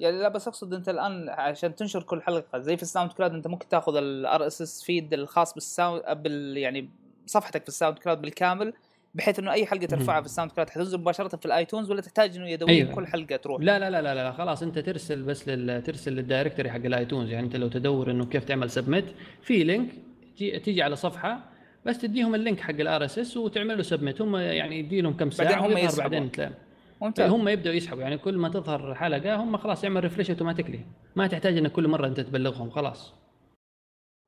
[0.00, 3.46] يعني لا بس أقصد أنت الآن عشان تنشر كل حلقة زي في ال SoundCloud أنت
[3.46, 6.90] ممكن تأخذ ال RSS feed الخاص بال Sound بال يعني
[7.30, 8.72] صفحتك في ال SoundCloud بالكامل
[9.14, 12.36] بحيث إنه أي حلقة ترفعها في ال SoundCloud حتنزل مباشرة في ال iTunes ولا تحتاج
[12.36, 12.94] إنه يدويا أيوة.
[12.94, 13.62] كل حلقة تروح.
[13.62, 15.82] لا لا لا لا, لا خلاص أنت ترسل بس لل...
[15.82, 17.30] ترسل لل directory حق ال iTunes.
[17.30, 19.04] يعني أنت لو تدور إنه كيف تعمل submit
[19.42, 19.90] في link
[20.36, 21.40] تيجي على صفحة
[21.86, 24.20] بس تديهم ال link حق ال RSS وتعمل له submit.
[24.20, 26.52] هم يعني يدي لهم كم ساعة بعدين هم يسحبون بعدين تلاقي.
[27.00, 27.30] ممتاز.
[27.30, 28.02] هم يبدأوا يسحبوا.
[28.02, 30.80] يعني كل ما تظهر حلقة هم خلاص يعمل refresh automatically
[31.16, 33.14] ما تحتاج إنك كل مرة أنت تبلغهم خلاص.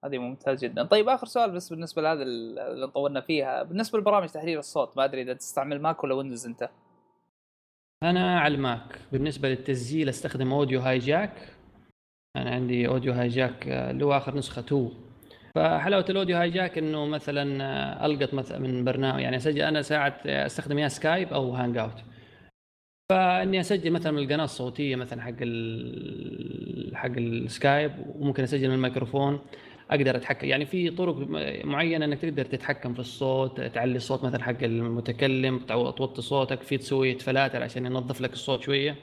[0.04, 0.84] هذه ممتاز جدا.
[0.84, 3.62] طيب آخر سؤال بس بالنسبة لهذا اللي طولنا فيها.
[3.62, 6.70] بالنسبة لبرامج تحرير الصوت ما أدري إذا تستعمل Mac ولا Windows أنت.
[8.02, 11.48] أنا على ال Mac بالنسبة للتسجيل أستخدم Audio Hijack
[12.36, 14.90] أنا عندي Audio Hijack اللي هو آخر نسخة 2
[15.54, 20.78] فحلاوة ال Audio Hijack إنه مثلا ألقط مثلا من برنامج يعني أسجل أنا ساعات أستخدم
[20.78, 22.04] يا Skype أو Hangout.
[23.10, 25.34] فإني أسجل مثلا من القناة الصوتية مثلا حق
[26.94, 29.40] حق ال Skype وممكن أسجل من الميكروفون.
[29.94, 30.46] أقدر أتحكم.
[30.46, 31.16] يعني في طرق
[31.64, 37.18] معينة إنك تقدر تتحكم في الصوت تعلي الصوت مثلا حق المتكلم توطي صوتك في تسوي
[37.18, 38.96] فلاتر عشان ينظف لك الصوت شوية.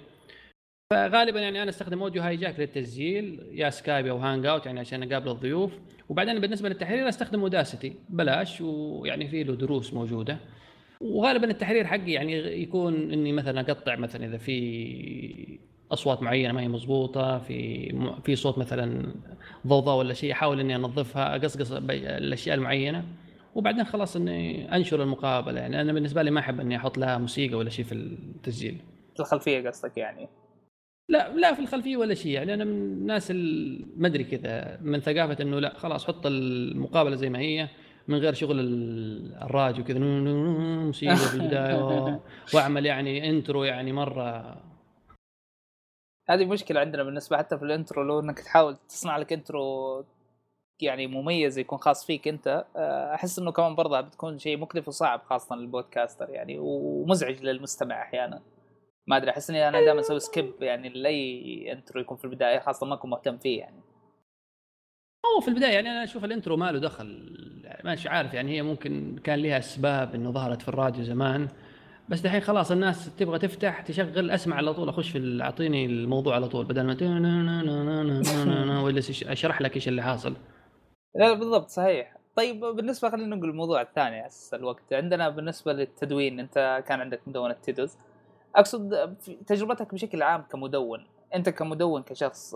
[0.93, 5.71] فغالبا يعني أنا أستخدم Audio Hijack للتسجيل يا Skype أو Hangout يعني عشان أقابل الضيوف.
[6.09, 10.37] وبعدين بالنسبة للتحرير أستخدم Audacity بلاش ويعني في له دروس موجودة.
[11.01, 15.59] وغالبا التحرير حقي يعني يكون إني مثلا أقطع مثلا إذا في
[15.91, 17.89] أصوات معينة ما هي مضبوطة في
[18.23, 19.13] في صوت مثلا
[19.67, 23.03] ضوضاء ولا شيء أحاول إني أنظفها أقصقص الأشياء المعينة.
[23.55, 25.59] وبعدين خلاص إني أنشر المقابلة.
[25.59, 28.77] يعني أنا بالنسبة لي ما أحب إني أحط لها موسيقى ولا شيء في التسجيل.
[29.13, 30.27] في الخلفية قصدك يعني؟
[31.09, 32.31] لا لا في الخلفية ولا شيء.
[32.31, 33.31] يعني أنا من الناس
[33.97, 37.67] ما أدري كذا من ثقافة إنه لا خلاص حط المقابلة زي ما هي
[38.07, 38.59] من غير شغل
[39.41, 42.19] الراديو وكذا موسيقى في البداية
[42.53, 44.57] واعمل يعني intro يعني مرة
[46.29, 50.05] هذه مشكلة عندنا بالنسبة حتى في ال intro لو إنك تحاول تصنع لك intro
[50.81, 55.21] يعني مميز يكون خاص فيك أنت آه، أحس إنه كمان برضه بتكون شيء مكلف وصعب
[55.23, 58.41] خاصة لل podcaster يعني ومزعج للمستمع أحيانا.
[59.07, 62.85] ما أدري أحس إني أنا دائما أسوي skip يعني لأي intro يكون في البداية خاصة
[62.85, 63.81] ما أكون مهتم فيه يعني.
[65.25, 68.51] هو في البداية يعني أنا أشوف ال intro ما له دخل يعني ماشي عارف يعني
[68.51, 71.47] هي ممكن كان لها أسباب إنه ظهرت في الراديو زمان.
[72.09, 76.47] بس دحين خلاص الناس تبغى تفتح تشغل أسمع على طول أخش في أعطيني الموضوع على
[76.47, 76.93] طول بدل ما
[78.81, 80.35] ولا أشرح لك إيش اللي حاصل.
[81.15, 82.17] لا بالضبط صحيح.
[82.35, 84.93] طيب بالنسبة خلينا نقول الموضوع الثاني أساس الوقت.
[84.93, 87.97] عندنا بالنسبة للتدوين أنت كان عندك مدونة تيدوز.
[88.55, 89.15] أقصد
[89.47, 92.55] تجربتك بشكل عام كمدون أنت كمدون كشخص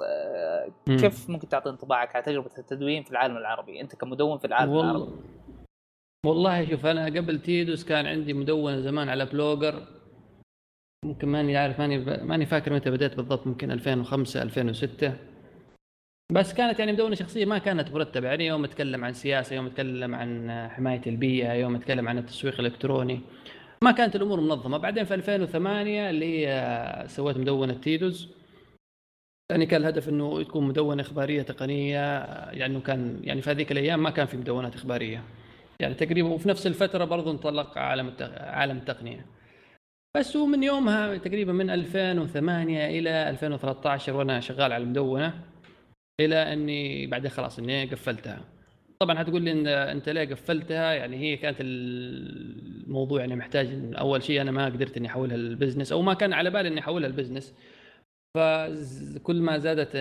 [0.85, 4.91] كيف ممكن تعطي انطباعك على تجربة التدوين في العالم العربي؟ أنت كمدون في العالم والله
[4.91, 5.11] العربي.
[6.25, 9.87] والله شوف أنا قبل تيدوز كان عندي مدونه زمان على Blogger.
[11.05, 15.13] ممكن ماني عارف ماني ماني فاكر متى بديت بالضبط ممكن 2005 2006
[16.31, 18.27] بس كانت يعني مدونة شخصية ما كانت مرتبة.
[18.27, 23.21] يعني يوم أتكلم عن سياسة يوم أتكلم عن حماية البيئة يوم أتكلم عن التسويق الإلكتروني
[23.83, 24.77] ما كانت الأمور منظمة.
[24.77, 28.29] بعدين في 2008 اللي هي سويت مدونة تيدوز
[29.51, 32.23] يعني كان الهدف إنه تكون مدونة إخبارية تقنية.
[32.51, 35.23] يعني كان يعني في هذيك الأيام ما كان في مدونات إخبارية.
[35.83, 39.25] يعني تقريبا وفي نفس الفترة برضو انطلق عالم عالم التقنية.
[40.17, 45.33] بس ومن يومها تقريبا من 2008 إلى 2013 وأنا شغال على المدونة
[46.19, 48.41] إلى إني بعدين خلاص إني قفلتها.
[48.99, 53.67] طبعا حتقول لي إن أنت ليه قفلتها؟ يعني هي كانت الموضوع يعني محتاج
[53.97, 56.79] أول شيء أنا ما قدرت إني أحولها لل business أو ما كان على بالي إني
[56.79, 57.53] أحولها لل business
[58.37, 59.95] فكل ما زادت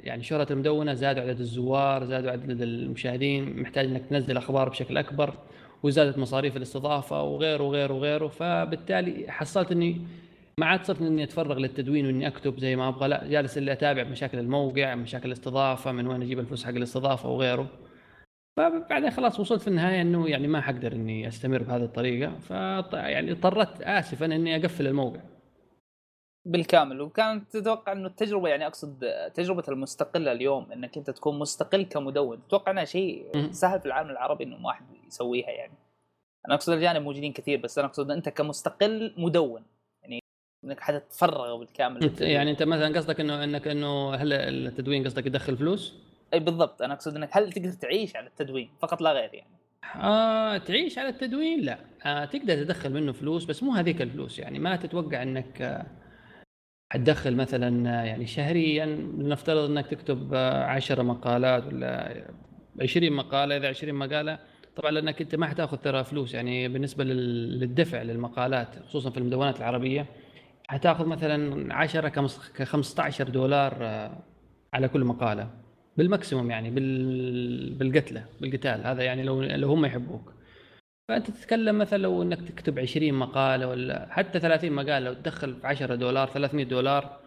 [0.00, 5.34] يعني شهرة المدونة زاد عدد الزوار زاد عدد المشاهدين محتاج إنك تنزل أخبار بشكل أكبر
[5.82, 8.28] وزادت مصاريف الاستضافة وغيره وغيره وغيره.
[8.28, 10.00] فبالتالي حصلت إني
[10.60, 14.04] ما عاد صرت إني أتفرغ للتدوين وإني أكتب زي ما أبغى لا جالس اللي أتابع
[14.04, 17.68] مشاكل الموقع مشاكل الاستضافة من وين أجيب الفلوس حق الاستضافة وغيره.
[18.56, 22.38] فبعدين خلاص وصلت في النهاية إنه يعني ما حقدر إني أستمر بهذه الطريقة.
[22.38, 22.50] ف
[22.92, 25.20] يعني اضطريت اسفا إني أقفل الموقع.
[26.46, 27.00] بالكامل.
[27.00, 29.04] وكانت تتوقع إنه التجربة يعني أقصد
[29.34, 32.46] تجربة المستقلة اليوم إنك أنت تكون مستقل كمدون.
[32.48, 35.72] تتوقع إنها شيء سهل في العالم العربي إنه واحد يسويها يعني.
[36.46, 39.62] أنا أقصد الجانب موجودين كثير بس أنا أقصد أنت كمستقل مدون.
[40.02, 40.20] يعني
[40.64, 42.12] إنك حتتفرغ بالكامل.
[42.20, 45.94] يعني أنت مثلا قصدك إنه إنك إنه هل التدوين قصدك يدخل فلوس؟
[46.34, 46.82] إي بالضبط.
[46.82, 49.56] أنا أقصد إنك هل تقدر تعيش على التدوين؟ فقط لا غير يعني.
[50.02, 51.78] آه تعيش على التدوين لا.
[52.04, 54.58] آه تقدر تدخل منه فلوس بس مو هذيك الفلوس يعني.
[54.58, 55.86] ما تتوقع إنك آه
[56.90, 58.86] حتدخل مثلا يعني شهريا
[59.18, 62.22] نفترض إنك تكتب 10 مقالات ولا
[62.82, 64.38] 20 مقالة إذا 20 مقالة
[64.76, 70.06] طبعا لأنك أنت ما حتأخذ ترى فلوس يعني بالنسبة للدفع للمقالات خصوصا في المدونات العربية
[70.68, 73.74] حتأخذ مثلا 10 ك 15 دولار
[74.72, 75.50] على كل مقالة
[75.96, 76.70] بال maximum يعني
[77.70, 80.35] بالقتلة بالقتال هذا يعني لو لو هم يحبوك.
[81.08, 85.66] فانت تتكلم مثلا لو إنك تكتب 20 مقالة ولا حتى 30 مقالة لو تدخل في
[85.66, 87.20] 10 دولار 300 دولار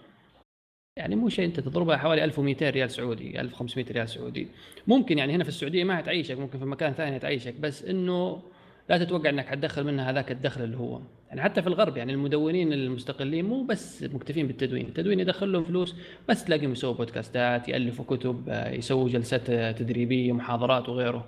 [0.97, 4.47] يعني مو شيء أنت تضربها حوالي 1200 ريال سعودي 1500 ريال سعودي.
[4.87, 8.41] ممكن يعني هنا في السعودية ما حتعيشك ممكن في مكان ثاني تعيشك بس إنه
[8.89, 11.01] لا تتوقع إنك حتدخل منها هذاك الدخل اللي هو.
[11.29, 15.95] يعني حتى في الغرب يعني المدونين المستقلين مو بس مكتفين بالتدوين التدوين يدخل لهم فلوس
[16.29, 21.27] بس تلاقيهم يسووا بودكاستات يألفوا كتب يسووا جلسات تدريبية محاضرات وغيره.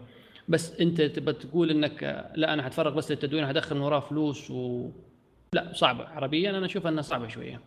[0.51, 4.89] بس انت تبى تقول انك لا أنا حتفرغ بس للتدوين حدخل من وراه فلوس و
[5.53, 6.07] لا صعبة.
[6.07, 7.61] عربيا أنا أشوف إنها صعبة شوية.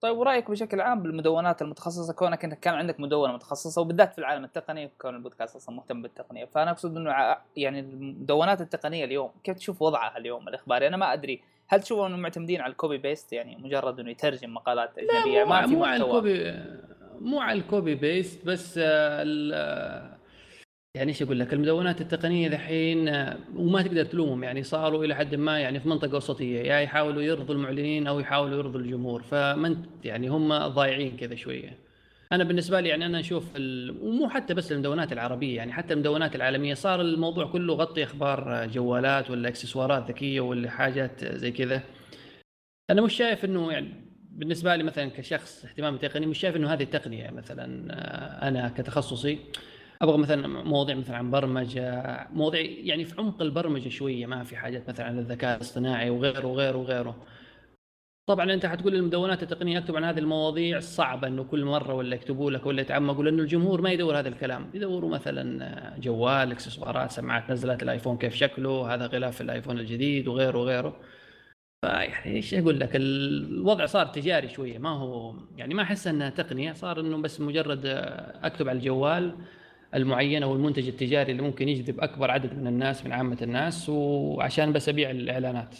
[0.00, 4.44] طيب ورأيك بشكل عام بالمدونات المتخصصة كونك أنت كان عندك مدونة متخصصة وبالذات في العالم
[4.44, 6.44] التقني كون البودكاست أصلا مهتم بالتقنية.
[6.44, 11.42] فأنا أقصد إنه يعني المدونات التقنية اليوم كيف تشوف وضعها اليوم الإخباري؟ أنا ما أدري.
[11.66, 15.66] هل تشوفوا انهم معتمدين على ال copy paste يعني مجرد إنه يترجم مقالات أجنبية؟ ما
[15.66, 16.54] في مو على ال copy
[17.20, 18.80] مو على ال copy paste بس
[20.96, 23.08] يعني إيش أقول لك؟ المدونات التقنية ذحين
[23.56, 24.44] وما تقدر تلومهم.
[24.44, 28.20] يعني صاروا إلى حد ما يعني في منطقة وسطية يا يعني يحاولوا يرضوا المعلنين أو
[28.20, 29.22] يحاولوا يرضوا الجمهور.
[29.22, 31.78] فمن يعني هم ضايعين كذا شوية.
[32.32, 33.44] أنا بالنسبة لي يعني أنا أشوف
[34.00, 36.74] ومو حتى بس المدونات العربية يعني حتى المدونات العالمية.
[36.74, 41.82] صار الموضوع كله غطي أخبار جوالات ولا إكسسوارات ذكية ولا حاجات زي كذا.
[42.90, 43.88] أنا مش شايف إنه يعني
[44.30, 47.64] بالنسبة لي مثلا كشخص اهتمام تقني مش شايف إنه هذه التقنيه مثلا
[48.48, 49.38] أنا كتخصصي.
[50.02, 54.88] أبغى مثلا مواضيع مثلا عن برمجة مواضيع يعني في عمق البرمجة شوية ما في حاجات
[54.88, 57.26] مثلا عن الذكاء الاصطناعي وغيره وغيره وغيره.
[58.26, 62.50] طبعا أنت حتقول المدونات التقنية أكتب عن هذه المواضيع صعبة إنه كل مرة ولا يكتبوا
[62.50, 64.70] لك ولا يتعمقوا لأنه الجمهور ما يدور هذا الكلام.
[64.74, 71.00] يدوروا مثلا جوال إكسسوارات سماعات نزلت الآيفون كيف شكله هذا غلاف الآيفون الجديد وغيره وغيره.
[71.82, 76.72] فيعني إيش أقول لك؟ الوضع صار تجاري شوية ما هو يعني ما أحس أنها تقنية
[76.72, 77.86] صار إنه بس مجرد
[78.42, 79.36] أكتب على الجوال
[79.94, 84.72] المعين أو المنتج التجاري اللي ممكن يجذب أكبر عدد من الناس من عامة الناس وعشان
[84.72, 85.76] بس أبيع الإعلانات.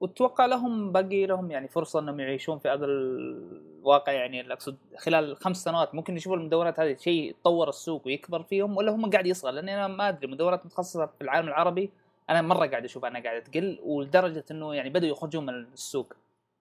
[0.00, 5.64] وتتوقع لهم باقي لهم يعني فرصة إنهم يعيشون في هذا الواقع يعني؟ أقصد خلال خمس
[5.64, 9.74] سنوات ممكن يشوفوا المدونات هذه شيء يتطور السوق ويكبر فيهم ولا هم قاعد يصغر؟ لأني
[9.74, 11.90] أنا ما أدري مدونات متخصصة في العالم العربي
[12.30, 16.12] أنا مرة قاعد أشوف أنها قاعدة تقل ولدرجة إنه يعني بدأوا يخرجون من السوق.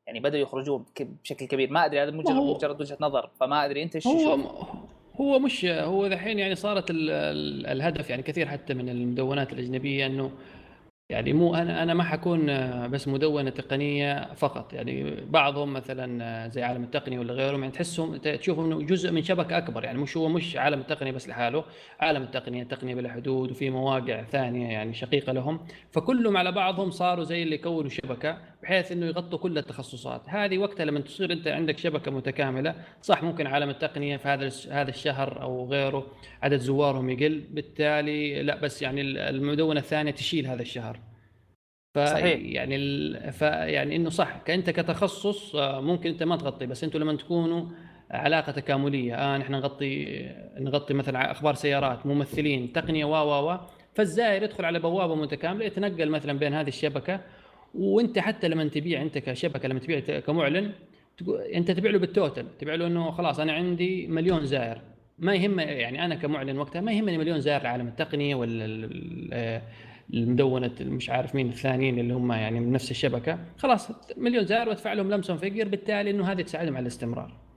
[0.08, 1.72] يعني بدأوا يخرجون بشكل كبير.
[1.72, 4.38] ما أدري هذا مجرد مجرد وجهة نظر فما أدري أنت إيش هو
[5.22, 10.32] هو مش هو الحين يعني صارت الهدف يعني كثير حتى من المدونات الأجنبية إنه
[11.12, 12.46] مو أنا أنا ما حكون
[12.90, 14.74] بس مدونة تقنية فقط.
[14.74, 19.58] يعني بعضهم مثلا زي عالم التقنيه ولا غيرهم يعني تحسهم تشوفهم إنه جزء من شبكة
[19.58, 19.84] أكبر.
[19.84, 21.64] يعني مش هو مش عالم التقنيه بس لحاله.
[22.00, 25.60] عالم التقنيه التقنيه بلا حدود وفي مواقع ثانية يعني شقيقة لهم.
[25.92, 30.22] فكلهم على بعضهم صاروا زي اللي يكونوا شبكة بحيث إنه يغطوا كل التخصصات.
[30.30, 34.90] هذه وقتها لما تصير أنت عندك شبكة متكاملة صح ممكن عالم التقنيه في هذا هذا
[34.90, 36.08] الشهر أو غيره
[36.44, 37.44] عدد زوارهم يقل.
[37.52, 40.97] بالتالي لا بس يعني المدونة الثانية تشيل هذا الشهر.
[42.06, 42.40] صحيح.
[42.42, 43.32] يعني ال...
[43.34, 44.38] فيعني إنه صح.
[44.46, 47.66] كأنت كتخصص آه، ممكن أنت ما تغطي بس أنتم لما تكونوا
[48.12, 50.26] علاقة تكاملية آه نحن نغطي
[50.60, 53.58] نغطي مثلا أخبار سيارات ممثلين تقنية و و و
[53.94, 57.20] فالزائر يدخل على بوابة متكاملة يتنقل مثلا بين هذه الشبكة
[57.76, 60.72] وأنت حتى لما تبيع أنت كشبكة لما تبيع كمعلن
[61.56, 64.82] أنت تبيع له بالتوتل تبيع له إنه خلاص أنا عندي مليون زائر.
[65.20, 69.62] ما يهم يعني أنا كمعلن وقتها ما يهمني مليون زائر لعالم التقنية ولا
[70.14, 73.40] آه، المدونة مش عارف مين الثانيين اللي هم يعني من نفس الشبكة.
[73.58, 77.48] خلاص مليون زائر وادفع لهم لمسون figure بالتالي إنه هذه تساعدهم على الاستمرار.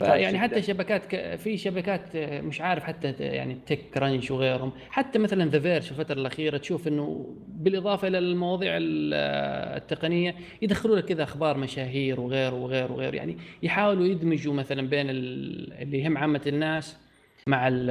[0.00, 1.36] يعني حتى شبكات ك...
[1.36, 4.72] في شبكات مش عارف حتى يعني TechCrunch وغيرهم.
[4.90, 11.22] حتى مثلا The Verge الفترة الأخيرة تشوف إنه بالإضافة إلى المواضيع التقنية يدخلوا لك كذا
[11.22, 17.03] أخبار مشاهير وغيره وغيره وغيره يعني يحاولوا يدمجوا مثلا بين اللي يهم عامة الناس
[17.46, 17.86] مع ال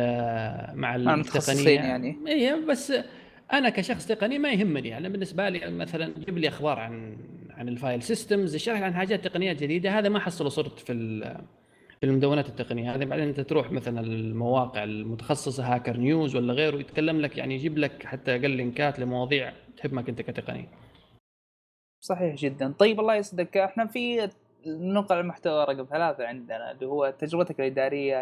[0.77, 1.69] مع التقنية.
[1.69, 2.17] يعني.
[2.27, 2.93] اي بس
[3.53, 4.89] أنا كشخص تقني ما يهمني.
[4.89, 7.17] يعني بالنسبة لي مثلا جيب لي أخبار عن
[7.49, 10.93] عن ال file systems اشرح عن حاجات تقنيات جديدة هذا ما حصله صرت في
[11.99, 12.95] في المدونات التقنية.
[12.95, 17.77] هذه بعدين أنت تروح مثلا المواقع المتخصصة Hacker News ولا غيره يتكلم لك يعني يجيب
[17.77, 20.67] لك حتى أقل لينكات لمواضيع تهمك أنت كتقني.
[22.01, 22.71] صحيح جدا.
[22.79, 23.57] طيب الله يسعدك.
[23.57, 24.29] إحنا في
[24.67, 28.17] نقل المحتوى رقم ثلاثة عندنا اللي هو تجربتك الإدارية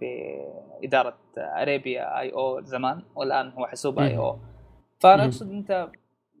[0.00, 0.38] في
[0.84, 4.38] إدارة أريبيا آي أو زمان والآن هو حسوب آي أو.
[4.98, 5.88] فأنا أقصد أنت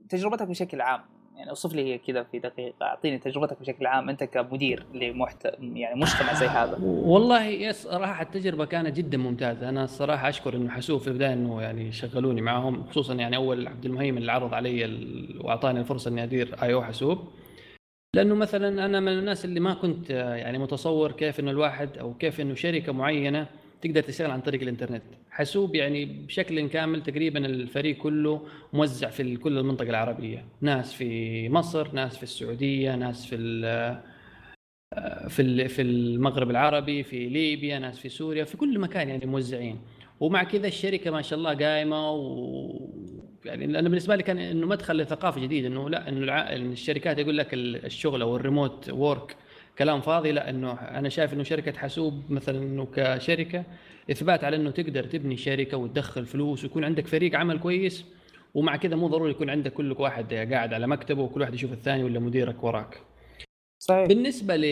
[0.08, 1.00] تجربتك بشكل عام
[1.36, 6.00] يعني أوصف لي هي كذا في دقيقة أعطيني تجربتك بشكل عام أنت كمدير لمحت يعني
[6.00, 6.78] مجتمع زي هذا.
[6.82, 9.68] والله صراحة التجربة كانت جدا ممتازة.
[9.68, 13.84] أنا الصراحة أشكر إنه حسوب في البداية إنه يعني شغلوني معهم خصوصا يعني أول عبد
[13.84, 14.84] المهيمن اللي عرض علي
[15.40, 17.18] وأعطاني الفرصة إني أدير آي أو حسوب
[18.16, 22.40] لأنه مثلا أنا من الناس اللي ما كنت يعني متصور كيف إنه الواحد أو كيف
[22.40, 23.46] إنه شركة معينة
[23.82, 25.02] تقدر تشتغل عن طريق الإنترنت.
[25.30, 30.44] حاسوب يعني بشكل كامل تقريبا الفريق كله موزع في كل المنطقة العربية.
[30.60, 33.36] ناس في مصر ناس في السعودية ناس في
[35.28, 39.78] في في المغرب العربي في ليبيا ناس في سوريا في كل مكان يعني موزعين.
[40.20, 44.96] ومع كذا الشركة ما شاء الله قايمة و يعني أنا بالنسبة لي كان إنه مدخل
[44.96, 49.36] لثقافة جديدة إنه لا إنه الشركات يقول لك الشغل أو الريموت وورك
[49.78, 53.64] كلام فاضي لا إنه أنا شايف إنه شركة حاسوب مثلا إنه كشركة
[54.10, 58.04] إثبات على إنه تقدر تبني شركة وتدخل فلوس ويكون عندك فريق عمل كويس
[58.54, 62.04] ومع كذا مو ضروري يكون عندك كل واحد قاعد على مكتبه وكل واحد يشوف الثاني
[62.04, 63.00] ولا مديرك وراك.
[63.78, 64.62] صحيح بالنسبة ل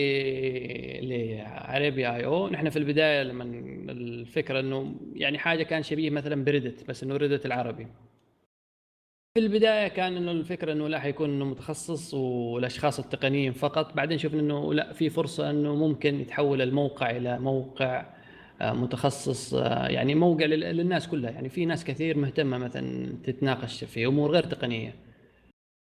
[1.09, 3.43] لعربي آي أو نحن في البداية لما
[3.91, 7.87] الفكرة إنه يعني حاجة كان شبيه مثلا بريدت بس إنه ريدت العربي
[9.37, 13.93] في البداية كان إنه الفكرة إنه لا حيكون إنه متخصص والأشخاص التقنيين فقط.
[13.93, 18.05] بعدين شفنا إنه لا في فرصة إنه ممكن يتحول الموقع إلى موقع
[18.61, 21.31] آه، متخصص آه، يعني موقع للناس كلها.
[21.31, 24.95] يعني في ناس كثير مهتمة مثلا تتناقش في امور غير تقنية.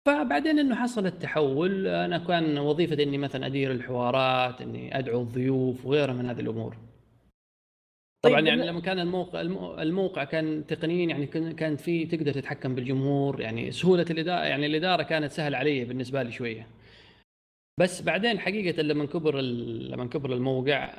[0.05, 1.87] فبعدين إنه حصل التحول.
[1.87, 6.77] أنا كان وظيفتي إني مثلا أدير الحوارات إني أدعو الضيوف وغيرها من هذه الأمور.
[8.21, 9.41] طبعا طيب يعني لما كان الموقع
[9.81, 15.31] الموقع كان تقنيا يعني كانت في تقدر تتحكم بالجمهور يعني سهولة الاداره يعني الإدارة كانت
[15.31, 16.67] سهل علي بالنسبة لي شوية.
[17.79, 20.93] بس بعدين حقيقة لما كبر لما كبر الموقع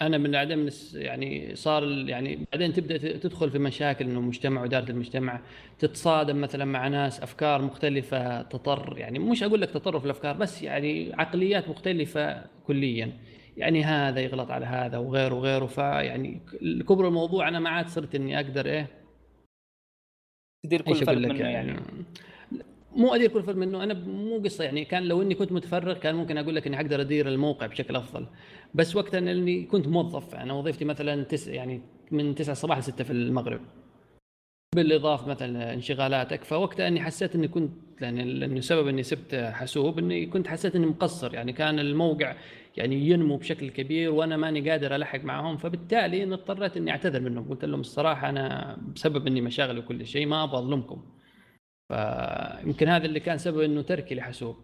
[0.00, 5.40] أنا من بعدين يعني صار يعني بعدين تبدأ تدخل في مشاكل إنه مجتمع وإدارة المجتمع
[5.78, 11.12] تتصادم مثلا مع ناس أفكار مختلفة تطر يعني مش أقول لك تطرف الأفكار بس يعني
[11.14, 13.12] عقليات مختلفة كليا.
[13.56, 15.66] يعني هذا يغلط على هذا وغيره وغيره.
[15.66, 16.40] فيعني
[16.88, 18.86] كبر الموضوع أنا ما عاد صرت إني أقدر إيه.
[20.66, 21.80] تدير كل فرد منه يعني, يعني؟
[22.96, 24.84] مو أدير كل فرد منه أنا مو قصة يعني.
[24.84, 28.26] كان لو إني كنت متفرغ كان ممكن أقول لك إني أقدر أدير الموقع بشكل أفضل.
[28.74, 33.04] بس وقتها إني كنت موظف أنا وظيفتي مثلا تس يعني من 9 الصباح ل 6
[33.04, 33.60] في المغرب.
[34.74, 40.26] بالإضافة مثلا انشغالاتك فوقتها إني حسيت إني كنت يعني لأنه سبب إني سبت حاسوب إني
[40.26, 41.34] كنت حسيت إني مقصر.
[41.34, 42.36] يعني كان الموقع
[42.76, 47.48] يعني ينمو بشكل كبير وأنا ماني قادر ألحق معهم فبالتالي اضطريت إني أعتذر منهم.
[47.48, 51.02] قلت لهم الصراحة أنا بسبب إني مشاغل وكل شيء ما أبغى أظلمكم.
[51.90, 54.56] فيمكن هذا اللي كان سبب إنه تركي لحاسوب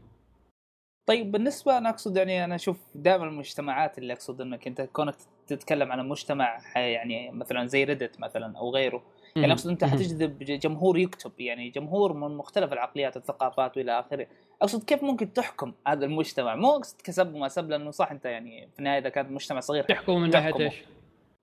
[1.06, 5.14] طيب بالنسبة أنا أقصد يعني أنا أشوف دائما المجتمعات اللي أقصد إنك أنت كونك
[5.46, 9.02] تتكلم عن مجتمع يعني مثلا زي ريدت مثلا أو غيره
[9.36, 14.26] يعني أقصد أنت حتجذب جمهور يكتب يعني جمهور من مختلف العقليات والثقافات وإلى آخره.
[14.62, 18.68] أقصد كيف ممكن تحكم هذا المجتمع؟ مو أقصد كسب وما سب لأنه صح أنت يعني
[18.72, 20.74] في النهاية إذا كان مجتمع صغير تحكم من ناحية إيش؟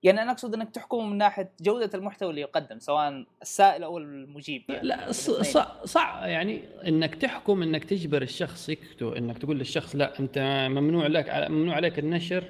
[0.02, 4.62] يعني أنا أقصد إنك تحكم من ناحية جودة المحتوى اللي يقدم سواء السائل أو المجيب.
[4.68, 5.12] يعني لا
[5.84, 6.28] صعب.
[6.28, 11.74] يعني إنك تحكم إنك تجبر الشخص يكتب إنك تقول للشخص لا أنت ممنوع لك ممنوع
[11.74, 12.44] عليك النشر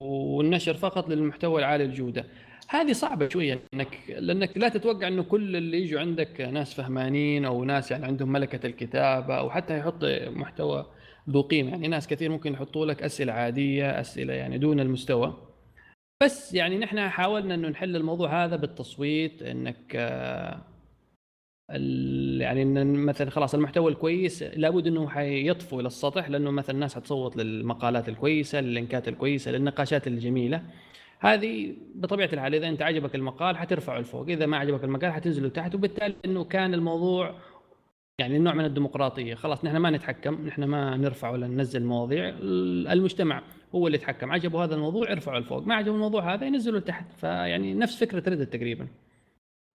[0.00, 2.24] والنشر فقط للمحتوى العالي الجودة.
[2.68, 7.64] هذه صعبة شوية انك لأنك لا تتوقع إنه كل اللي يجوا عندك ناس فهمانين أو
[7.64, 10.86] ناس يعني عندهم ملكة الكتابة أو حتى يحط محتوى
[11.30, 11.70] ذو قيمة.
[11.70, 15.48] يعني ناس كثير ممكن يحطوا لك أسئلة عادية أسئلة يعني دون المستوى.
[16.22, 19.94] بس يعني نحن حاولنا إنه نحل الموضوع هذا بالتصويت إنك
[22.40, 27.36] يعني إن مثلا خلاص المحتوى الكويس لابد إنه حيطفو إلى السطح لأنه مثلا الناس حتصوت
[27.36, 30.62] للمقالات الكويسة لللينكات الكويسة للنقاشات الجميلة.
[31.24, 35.74] هذه بطبيعة الحال إذا أنت عجبك المقال حترفعه لفوق إذا ما عجبك المقال حتنزله تحت
[35.74, 37.34] وبالتالي إنه كان الموضوع
[38.18, 39.34] يعني نوع من الديمقراطية.
[39.34, 42.28] خلاص نحن ما نتحكم نحن ما نرفع ولا ننزل مواضيع
[42.92, 43.42] المجتمع
[43.74, 44.32] هو اللي يتحكم.
[44.32, 45.66] عجبه هذا الموضوع ارفعه لفوق.
[45.66, 47.12] ما عجبه الموضوع هذا ينزله لتحت.
[47.12, 48.88] فيعني نفس فكرة ريدت تقريبا.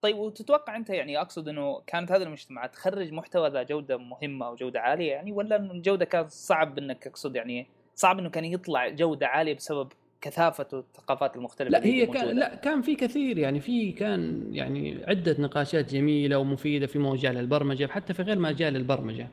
[0.01, 4.55] طيب وتتوقع أنت يعني أقصد إنه كانت هذه المجتمعات تخرج محتوى ذا جودة مهمة أو
[4.55, 9.27] جودة عالية يعني ولا الجودة كانت صعب إنك أقصد يعني صعب إنه كان يطلع جودة
[9.27, 14.43] عالية بسبب كثافة الثقافات المختلفة لا هي كان لا كان في كثير يعني في كان
[14.51, 19.27] يعني عدة نقاشات جميلة ومفيدة في مجال البرمجه حتى في غير مجال البرمجة.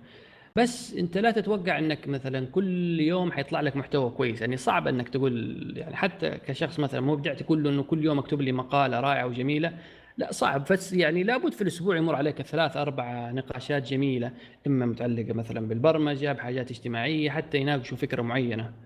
[0.57, 4.41] بس أنت لا تتوقع إنك مثلا كل يوم حيطلع لك محتوى كويس.
[4.41, 8.41] يعني صعب إنك تقول يعني حتى كشخص مثلا مبدع تقول له إنه كل يوم أكتب
[8.41, 9.73] لي مقالة رائعة وجميلة
[10.19, 10.65] لا صعب.
[10.71, 14.33] بس يعني لابد في الأسبوع يمر عليك ثلاث أربع نقاشات جميلة
[14.67, 18.86] إما متعلقة مثلا بالبرمجة بحاجات اجتماعية حتى يناقشوا فكرة معينة.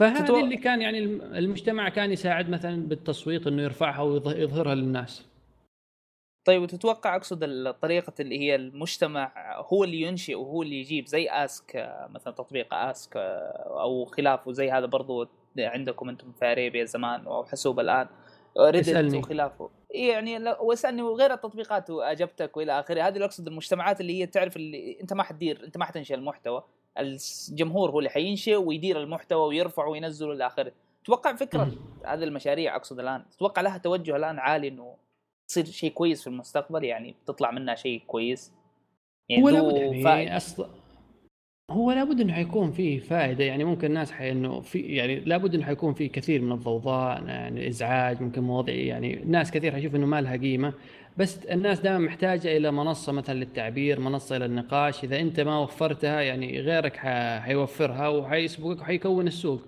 [0.00, 0.40] فهذه تتو...
[0.40, 0.98] اللي كان يعني
[1.38, 5.26] المجتمع كان يساعد مثلا بالتصويت إنه يرفعها ويظهرها للناس.
[6.46, 9.32] طيب وتتوقع أقصد الطريقة اللي هي المجتمع
[9.72, 13.16] هو اللي ينشئ وهو اللي يجيب زي آسك مثلا تطبيق آسك
[13.66, 15.28] أو خلافه زي هذا برضو
[15.58, 18.06] عندكم أنتم في اريبيا زمان أو حسوب الآن.
[18.60, 19.70] ريدت وخلافه.
[19.90, 23.02] يعني واسألني وغير التطبيقات وأجبتك وإلى آخره.
[23.02, 26.64] هذه اللي أقصد المجتمعات اللي هي تعرف اللي أنت ما حتدير أنت ما حتنشئ المحتوى.
[26.98, 30.72] الجمهور هو اللي حينشئ ويدير المحتوى ويرفعه وينزله إلى اخره
[31.04, 31.72] تتوقع فكرة
[32.06, 34.94] هذه المشاريع أقصد الآن تتوقع لها توجه الآن عالي إنه
[35.48, 38.52] تصير شيء كويس في المستقبل؟ يعني تطلع منها شيء كويس؟
[39.28, 40.36] يعني هو لابد يعني.
[40.36, 40.68] أصلا
[41.70, 43.44] هو لابد إنه حيكون فيه فائدة.
[43.44, 47.68] يعني ممكن الناس حي إنه في يعني لابد إنه حيكون فيه كثير من الضوضاء يعني
[47.68, 48.74] إزعاج ممكن مواضيع.
[48.74, 50.72] يعني ناس كثير حيشوف إنه ما لها قيمة.
[51.18, 56.60] بس الناس دائما محتاجة إلى منصة مثلا للتعبير منصة للنقاش إذا أنت ما وفرتها يعني
[56.60, 56.96] غيرك
[57.40, 59.62] حيوفرها وحيسبقك وحيكون السوق.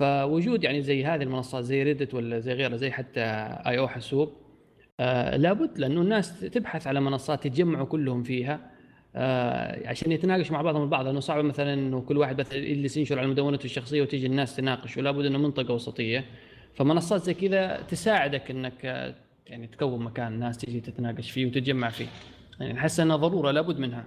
[0.00, 3.20] فوجود يعني زي هذه المنصات زي ريدت ولا زي غيرها زي حتى
[3.66, 4.32] اي أو حاسوب
[5.00, 8.70] آه لابد لأنه الناس تبحث على منصات يتجمعوا كلهم فيها
[9.16, 11.06] آه عشان يتناقشوا مع بعضهم البعض.
[11.06, 14.96] لأنه صعب مثلا إنه كل واحد مثلا يجلس ينشر على مدونته الشخصية وتيجي الناس تناقش
[14.96, 16.24] ولابد إنه منطقة وسطية.
[16.74, 19.14] فمنصات زي كذا تساعدك إنك
[19.46, 22.08] يعني تكون مكان الناس تيجي تتناقش فيه وتتجمع فيه.
[22.60, 24.04] يعني أحس إنها ضرورة لابد منها.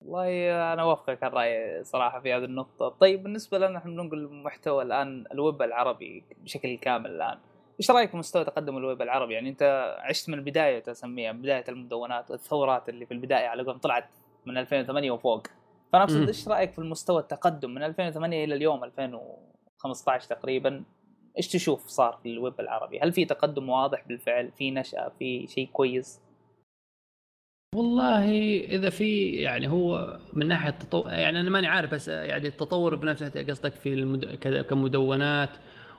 [0.00, 2.88] والله أنا أوافقك الرأي صراحة في هذه النقطة.
[2.88, 7.38] طيب بالنسبة لنا إحنا بنقول محتوى الآن الويب العربي بشكل كامل الآن.
[7.80, 12.30] إيش رأيك في مستوى تقدم الويب العربي؟ يعني أنت عشت من البداية تسميها بداية المدونات
[12.30, 14.08] الثورات اللي في البداية على قولهم طلعت
[14.46, 15.46] من 2008 وفوق.
[15.92, 20.84] فأنا أقصد إيش رأيك في المستوى التقدم من 2008 إلى اليوم 2015 تقريبا؟
[21.36, 25.68] إيش تشوف صار في الويب العربي؟ هل في تقدم واضح بالفعل؟ في نشأة؟ في شيء
[25.72, 26.20] كويس؟
[27.74, 28.24] والله
[28.60, 33.44] إذا في يعني هو من ناحية التطور يعني أنا ماني عارف بس يعني التطور بنفسه
[33.48, 34.24] قصدك في المد...
[34.70, 35.50] كمدونات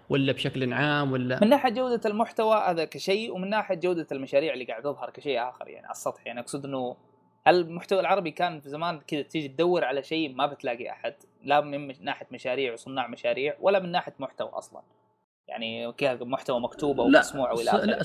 [0.10, 4.66] ولا بشكل عام ولا؟ من ناحية جودة المحتوى هذا كشيء ومن ناحية جودة المشاريع اللي
[4.66, 6.28] قاعد تظهر كشيء آخر يعني على السطح.
[6.28, 6.96] يعني أقصد إنه
[7.48, 11.14] هل المحتوى العربي كان في زمان كذا تيجي تدور على شيء ما بتلاقي أحد؟
[11.44, 14.82] لا من ناحية مشاريع وصناع مشاريع ولا من ناحية محتوى أصلا.
[15.48, 18.04] يعني محتوى مكتوب أو مسموع أو إلى آخره؟ لا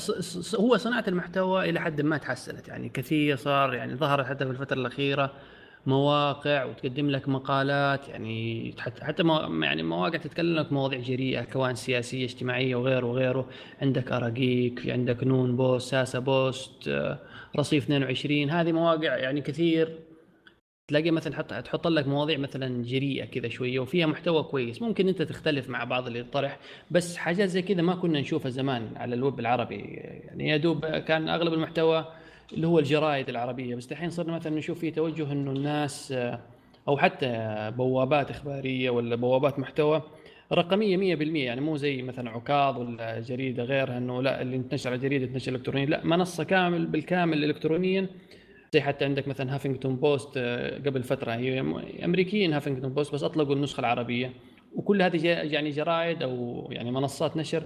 [0.60, 4.76] هو صناعة المحتوى إلى حد ما تحسنت يعني كثير صار يعني ظهرت حتى في الفترة
[4.76, 5.32] الأخيرة
[5.86, 9.22] مواقع وتقدم لك مقالات يعني حتى
[9.62, 13.48] يعني مواقع تتكلم لك مواضيع جريئة كانت سياسية اجتماعية وغيره وغيره.
[13.82, 17.18] عندك أراجيك عندك نون بوست ساسا بوست آه،
[17.58, 19.98] رصيف 22 هذه مواقع يعني كثير
[20.88, 24.82] تلاقي مثلا حط تحط لك مواضيع مثلا جريئة كذا شوية وفيها محتوى كويس.
[24.82, 26.58] ممكن أنت تختلف مع بعض اللي يطرح
[26.90, 29.76] بس حاجات زي كذا ما كنا نشوفها زمان على الويب العربي.
[29.76, 32.06] يعني يا دوب كان أغلب المحتوى
[32.52, 36.14] اللي هو الجرايد العربية بس الحين صرنا مثلا نشوف في توجه إنه الناس
[36.88, 40.02] أو حتى بوابات إخبارية ولا بوابات محتوى
[40.52, 44.98] رقمية 100% يعني مو زي مثلا عكاظ ولا جريدة غيرها إنه لا اللي تنشر على
[44.98, 45.86] جريدة تنشر الكترونيا.
[45.86, 48.06] لا منصة كامل بالكامل الكترونيا
[48.74, 51.60] زي حتى عندك مثلا هافنجتون بوست آه، قبل فترة هي
[52.04, 54.32] أمريكيين هافنجتون بوست بس أطلقوا النسخة العربية.
[54.76, 57.62] وكل هذه يعني جرائد أو يعني منصات نشر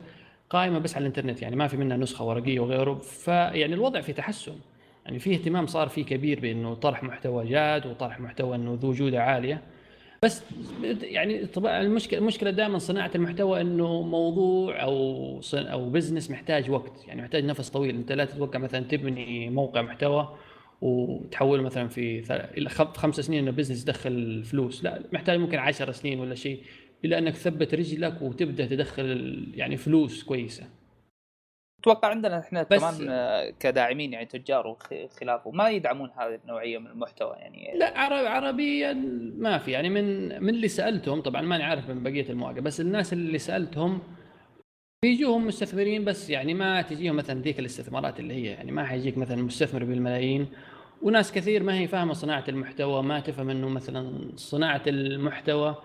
[0.51, 2.95] قائمة بس على الإنترنت يعني ما في منها نسخة ورقية وغيره.
[2.95, 4.53] فيعني الوضع في تحسن.
[5.05, 9.23] يعني في اهتمام صار فيه كبير بأنه طرح محتوى جاد وطرح محتوى أنه ذو جودة
[9.23, 9.63] عالية.
[10.23, 10.43] بس
[11.03, 17.09] يعني طبعا المشكلة المشكلة دائما صناعة المحتوى أنه موضوع أو أو business محتاج وقت.
[17.09, 17.97] يعني محتاج نفس طويل.
[17.97, 20.37] أنت لا تتوقع مثلا تبني موقع محتوى
[20.81, 22.23] وتحول مثلا في
[22.95, 26.63] خمس سنين إنه بزنس يدخل فلوس لا محتاج ممكن عشر سنين ولا شيء
[27.05, 30.67] إلى إنك تثبت رجلك وتبدأ تدخل يعني فلوس كويسة.
[31.81, 33.09] أتوقع عندنا إحنا كمان
[33.61, 37.79] كداعمين يعني تجار وخلافه ما يدعمون هذه النوعية من المحتوى يعني.
[37.79, 38.93] لا عرب عربيا
[39.37, 43.13] ما في يعني من من اللي سألتهم طبعا ماني عارف من بقية المواقع بس الناس
[43.13, 44.01] اللي سألتهم
[45.03, 49.43] بيجوهم مستثمرين بس يعني ما تجيهم مثلا ذيك الاستثمارات اللي هي يعني ما حيجيك مثلا
[49.43, 50.47] مستثمر بالملايين.
[51.03, 55.77] وناس كثير ما هي فاهمة صناعة المحتوى ما تفهم إنه مثلا صناعة المحتوى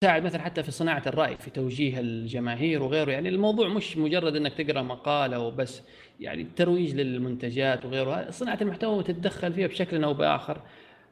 [0.00, 3.10] تساعد مثلا حتى في صناعة الرأي في توجيه الجماهير وغيره.
[3.12, 5.82] يعني الموضوع مش مجرد إنك تقرأ مقالة وبس
[6.20, 10.60] يعني الترويج للمنتجات وغيره صناعة المحتوى تتدخل فيها بشكل أو بآخر.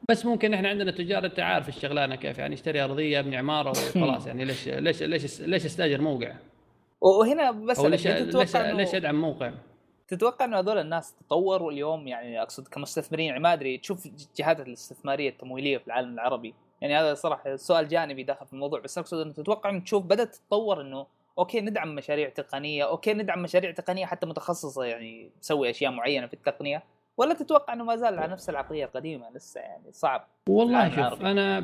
[0.09, 4.27] بس ممكن إحنا عندنا تجار انت عارف الشغلانة كيف يعني اشتري أرضية أبني عمارة وخلاص.
[4.29, 6.35] يعني ليش ليش ليش ليش أستأجر موقع؟
[7.03, 9.53] وهنا بس ليش ليش, ليش أدعم موقع؟
[10.07, 15.29] تتوقع إنه هذول الناس تطوروا اليوم؟ يعني أقصد كمستثمرين يعني ما أدري تشوف الجهات الاستثمارية
[15.29, 16.53] التمويلية في العالم العربي.
[16.81, 20.35] يعني هذا صراحة سؤال جانبي داخل في الموضوع بس أقصد إنه تتوقع إنه تشوف بدأت
[20.35, 21.05] تتطور إنه
[21.39, 26.33] okay ندعم مشاريع تقنية okay ندعم مشاريع تقنية حتى متخصصة يعني تسوي أشياء معينة في
[26.33, 26.83] التقنية.
[27.17, 31.59] ولا تتوقع إنه ما زال على نفس العقلية القديمة لسه يعني صعب؟ والله شوف أنا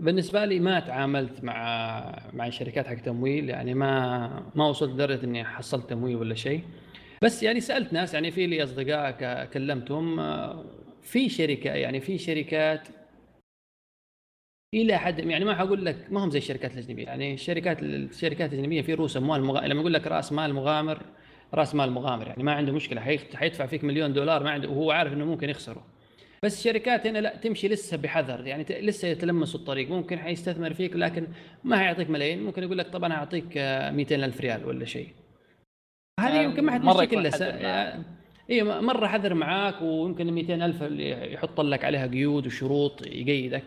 [0.00, 5.44] بالنسبة لي ما تعاملت مع مع شركات حق تمويل يعني ما ما وصلت لدرجة إني
[5.44, 6.64] حصلت تمويل ولا شيء.
[7.22, 10.16] بس يعني سألت ناس يعني في لي أصدقاء كلمتهم
[11.02, 12.88] في شركة يعني في شركات
[14.74, 17.04] إلى حد يعني ما حقول لك ما هم زي الشركات الأجنبية.
[17.04, 19.64] يعني الشركات الشركات الأجنبية في رؤوس أموال مغ...
[19.64, 21.02] لما أقول لك رأس مال مغامر
[21.54, 23.00] راس مال مغامر يعني ما عنده مشكلة
[23.34, 25.86] حيدفع فيك مليون دولار ما عنده وهو عارف إنه ممكن يخسره.
[26.42, 29.90] بس الشركات هنا لا تمشي لسه بحذر يعني لسه يتلمسوا الطريق.
[29.90, 31.26] ممكن حيستثمر فيك لكن
[31.64, 32.42] ما حيعطيك ملايين.
[32.42, 35.08] ممكن يقول لك طبعا أعطيك 200 ألف ريال ولا شيء.
[36.20, 38.04] هذه آه، يمكن ما حتمشي كلها
[38.50, 40.82] إي مرة حذر معاك ويمكن 200 ألف
[41.32, 43.62] يحط لك عليها قيود وشروط يقيدك.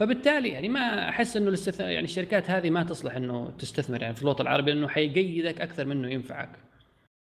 [0.00, 1.80] فبالتالي يعني ما أحس إنه الاستث...
[1.80, 4.02] يعني الشركات هذه ما تصلح إنه تستثمر.
[4.02, 6.50] يعني في الوطن العربي لأنه حيقيدك أكثر منه ينفعك.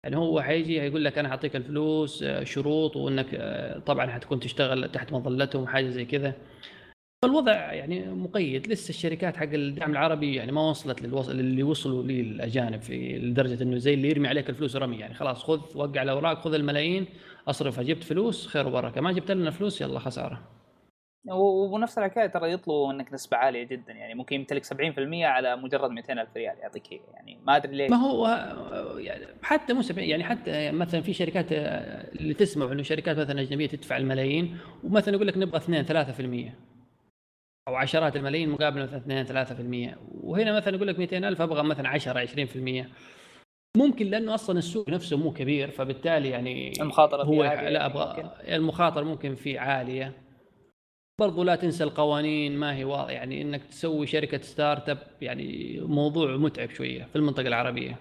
[0.03, 3.35] يعني هو حيجي يقول لك أنا حاعطيك الفلوس آه، شروط وإنك
[3.85, 6.33] طبعا حتكون تشتغل تحت مظلتهم وحاجه زي كذا.
[7.23, 8.67] فالوضع يعني مقيد.
[8.67, 13.63] لسه الشركات حق الدعم العربي يعني ما وصلت للوصل اللي وصلوا لي الأجانب في لدرجة
[13.63, 14.97] إنه زي اللي يرمي عليك الفلوس رمي.
[14.99, 17.05] يعني خلاص خذ وقع الأوراق خذ الملايين
[17.47, 19.01] اصرفها جبت فلوس خير وبركة.
[19.01, 20.58] ما جبت لنا فلوس يلا خسارة.
[21.27, 24.71] ونفس الحكاية ترى يطلبوا منك نسبة عالية جدا يعني ممكن يمتلك 70%
[25.23, 27.91] على مجرد 200 ألف ريال يعطيك يعني ما أدري ليش.
[27.91, 28.27] ما هو
[28.97, 33.67] يعني حتى مو 70 يعني حتى مثلا في شركات اللي تسمع إنه شركات مثلا أجنبية
[33.67, 36.51] تدفع الملايين ومثلا يقول لك نبغى 2 3%
[37.67, 42.25] أو عشرات الملايين مقابل مثلا 2 3% وهنا مثلا يقول لك 200000 أبغى مثلا 10
[42.25, 42.85] 20%
[43.77, 49.35] ممكن لأنه أصلا السوق نفسه مو كبير فبالتالي يعني المخاطرة هو لا أبغى المخاطرة ممكن
[49.35, 50.28] فيه عالية.
[51.19, 56.69] برضو لا تنسى القوانين ما هي واضحه يعني إنك تسوي شركة startup يعني موضوع متعب
[56.69, 57.95] شوية في المنطقة العربية.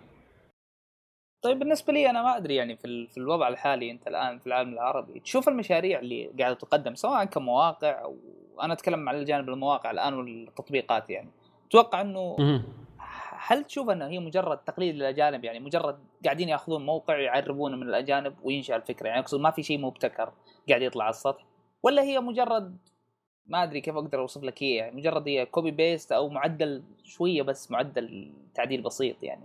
[1.42, 4.72] طيب بالنسبة لي أنا ما أدري يعني في, في الوضع الحالي أنت الآن في العالم
[4.72, 8.16] العربي تشوف المشاريع اللي قاعدة تقدم سواء كمواقع أو
[8.62, 11.30] أنا أتكلم على الجانب المواقع الآن والتطبيقات يعني
[11.68, 12.36] أتوقع إنه
[13.30, 18.34] هل تشوف انها هي مجرد تقليد للأجانب؟ يعني مجرد قاعدين يأخذون موقع يعربونه من الأجانب
[18.42, 20.32] وينشأ الفكرة يعني أقصد ما في شيء مبتكر
[20.68, 21.44] قاعد يطلع على السطح؟
[21.82, 22.76] ولا هي مجرد
[23.48, 27.42] ما أدري كيف أقدر أوصف لك هي يعني مجرد هي copy paste أو معدل شوية
[27.42, 29.44] بس معدل تعديل بسيط يعني.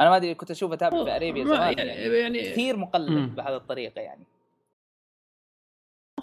[0.00, 4.00] أنا ما أدري كنت أشوف اتابع في أريبيا زمان يعني, يعني كثير مقلد بهذه الطريقة
[4.00, 4.24] يعني.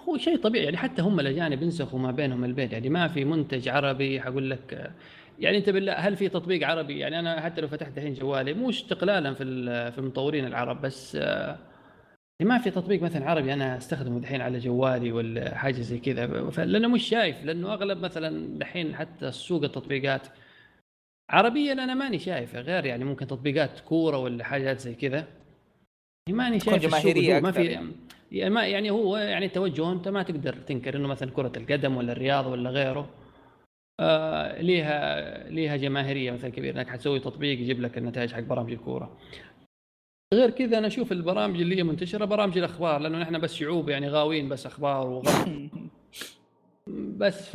[0.10, 3.70] هو شيء طبيعي يعني حتى هم الأجانب ينسخوا ما بينهم البيت يعني ما في منتج
[3.70, 4.93] عربي حقول لك
[5.39, 8.70] يعني أنت بالله هل في تطبيق عربي؟ يعني أنا حتى لو فتحت الحين جوالي مو
[8.70, 9.45] استقلالا في
[9.91, 11.18] في المطورين العرب بس
[12.42, 16.26] ما في تطبيق مثلا عربي أنا أستخدمه الحين على جوالي ولا حاجة زي كذا
[16.66, 20.28] لأنه مش شايف لأنه أغلب مثلا الحين حتى سوق التطبيقات
[21.30, 25.28] عربيا أنا ماني شايفه غير يعني ممكن تطبيقات كورة ولا حاجات زي كذا.
[26.30, 27.80] ماني شايف جماهيرية ما في
[28.32, 32.12] يعني ما يعني هو يعني توجه أنت ما تقدر تنكر إنه مثلا كرة القدم ولا
[32.12, 33.10] الرياض ولا غيره.
[34.00, 39.18] آه ليها ليها جماهيرية مثلا كبيرة إنك حتسوي تطبيق يجيب لك النتائج حق برامج الكورة.
[40.34, 44.09] غير كذا أنا أشوف البرامج اللي هي منتشرة برامج الأخبار لأنه نحن بس شعوب يعني
[44.09, 45.69] غاويين بس أخبار وغرب
[47.17, 47.53] بس ف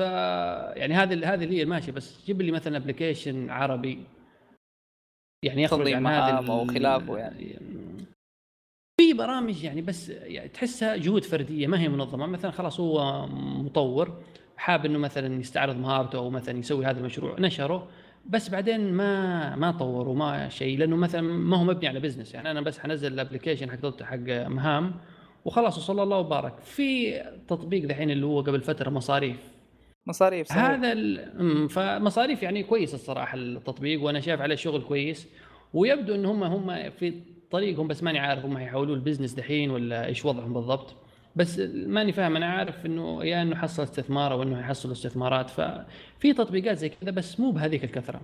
[0.78, 4.04] يعني هذه هذه اللي هي ماشية بس جيب لي مثلا ابلكيشن عربي.
[5.44, 7.58] يعني يخرج عن هذا أو خلافه يعني.
[9.00, 12.26] في برامج يعني بس يعني تحسها جهود فردية ما هي منظمة.
[12.26, 13.26] مثلا خلاص هو
[13.62, 14.22] مطور
[14.56, 17.88] حاب إنه مثلا يستعرض مهارته أو مثلا يسوي هذا المشروع نشره.
[18.26, 22.50] بس بعدين ما ما طوروا ما شيء لأنه مثلا ما هو مبني على business يعني
[22.50, 24.94] أنا بس حنزل ال application حق حق مهام
[25.44, 26.58] وخلاص وصلى الله وبارك.
[26.60, 29.36] في تطبيق دحين اللي هو قبل فترة مصاريف.
[30.06, 30.62] مصاريف صحيح.
[30.62, 30.94] هذا
[31.68, 35.28] فمصاريف يعني كويس الصراحة التطبيق وأنا شايف عليه شغل كويس.
[35.74, 37.20] ويبدو إن هم هم في
[37.50, 40.96] طريقهم بس ماني عارف هم حيحولوا ال business دحين ولا إيش وضعهم بالضبط.
[41.36, 46.32] بس ماني فاهم أنا عارف إنه يا إنه حصل استثمار أو إنه يحصل استثمارات ففي
[46.32, 48.20] تطبيقات زي كذا بس مو بهذيك الكثرة.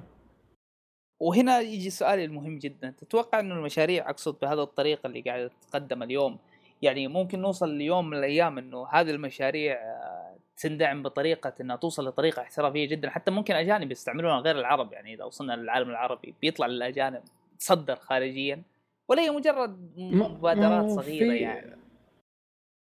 [1.21, 2.91] وهنا يجي سؤالي المهم جدا.
[2.91, 6.39] تتوقع إنه المشاريع أقصد بهذا الطريقة اللي قاعدة تتقدم اليوم
[6.83, 12.43] يعني ممكن نوصل ليوم من الأيام إنه هذه المشاريع آه، تندعم بطريقة إنها توصل لطريقة
[12.43, 13.11] احترافية جدا.
[13.11, 17.23] حتى ممكن أجانب يستعملونها غير العرب يعني إذا وصلنا للعالم العربي بيطلع للأجانب
[17.59, 18.63] تصدر خارجيا
[19.09, 21.80] ولا هي مجرد مبادرات صغيرة يعني.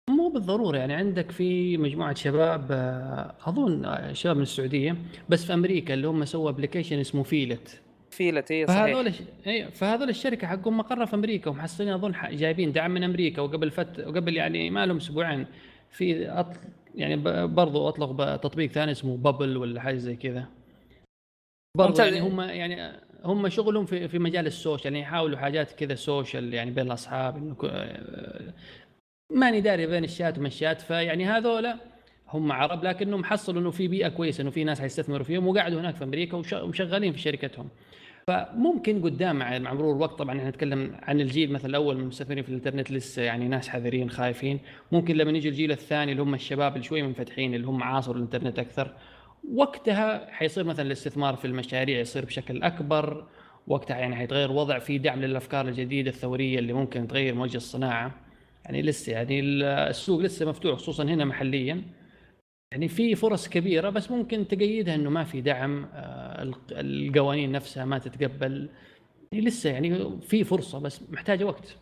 [0.09, 4.95] مو بالضرورة يعني عندك في مجموعة شباب آه، أظن آه، شباب من السعودية
[5.29, 7.81] بس في أمريكا اللي هم سووا application اسمه فيلت
[8.11, 8.85] فيلت اي صحيح.
[8.85, 9.11] فهذول
[9.47, 13.99] اي فهذول الشركة حقهم مقرها في أمريكا ومحصلين أظن جايبين دعم من أمريكا وقبل فت
[13.99, 15.45] وقبل يعني ما لهم أسبوعين
[15.91, 16.57] في أطل...
[16.95, 17.15] يعني
[17.47, 20.45] برضو أطلق تطبيق ثاني اسمه بابل ولا حاجة زي كذا.
[21.77, 25.95] برضو يعني هم يعني هم شغلهم في في مجال ال social يعني يحاولوا حاجات كذا
[25.95, 27.55] social يعني بين الأصحاب إنه
[29.29, 31.77] ماني داري بين الشات وما الشات فيعني هذولا
[32.29, 35.95] هم عرب لكنهم حصلوا إنه في بيئة كويسة إنه في ناس حيستثمروا فيهم وقعدوا هناك
[35.95, 37.69] في أمريكا وشغالين في شركتهم.
[38.27, 42.49] فممكن قدام مع مرور الوقت طبعا إحنا نتكلم عن الجيل مثلا الأول من المستثمرين في
[42.49, 44.59] الإنترنت لسه يعني ناس حذرين خايفين.
[44.91, 48.59] ممكن لما يجي الجيل الثاني اللي هم الشباب اللي شوي منفتحين اللي هم عاصروا الإنترنت
[48.59, 48.93] أكثر
[49.53, 53.27] وقتها حيصير مثلا الاستثمار في المشاريع يصير بشكل أكبر
[53.67, 58.24] وقتها يعني حيتغير وضع في دعم للأفكار الجديدة الثورية اللي ممكن تغير موجة الصناعة.
[58.65, 59.39] يعني لسه يعني
[59.89, 61.83] السوق لسه مفتوح خصوصا هنا محليا.
[62.71, 67.97] يعني في فرص كبيرة بس ممكن تقيدها إنه ما في دعم آه، القوانين نفسها ما
[67.97, 68.69] تتقبل.
[69.31, 71.77] يعني لسه يعني في فرصة بس محتاجة وقت.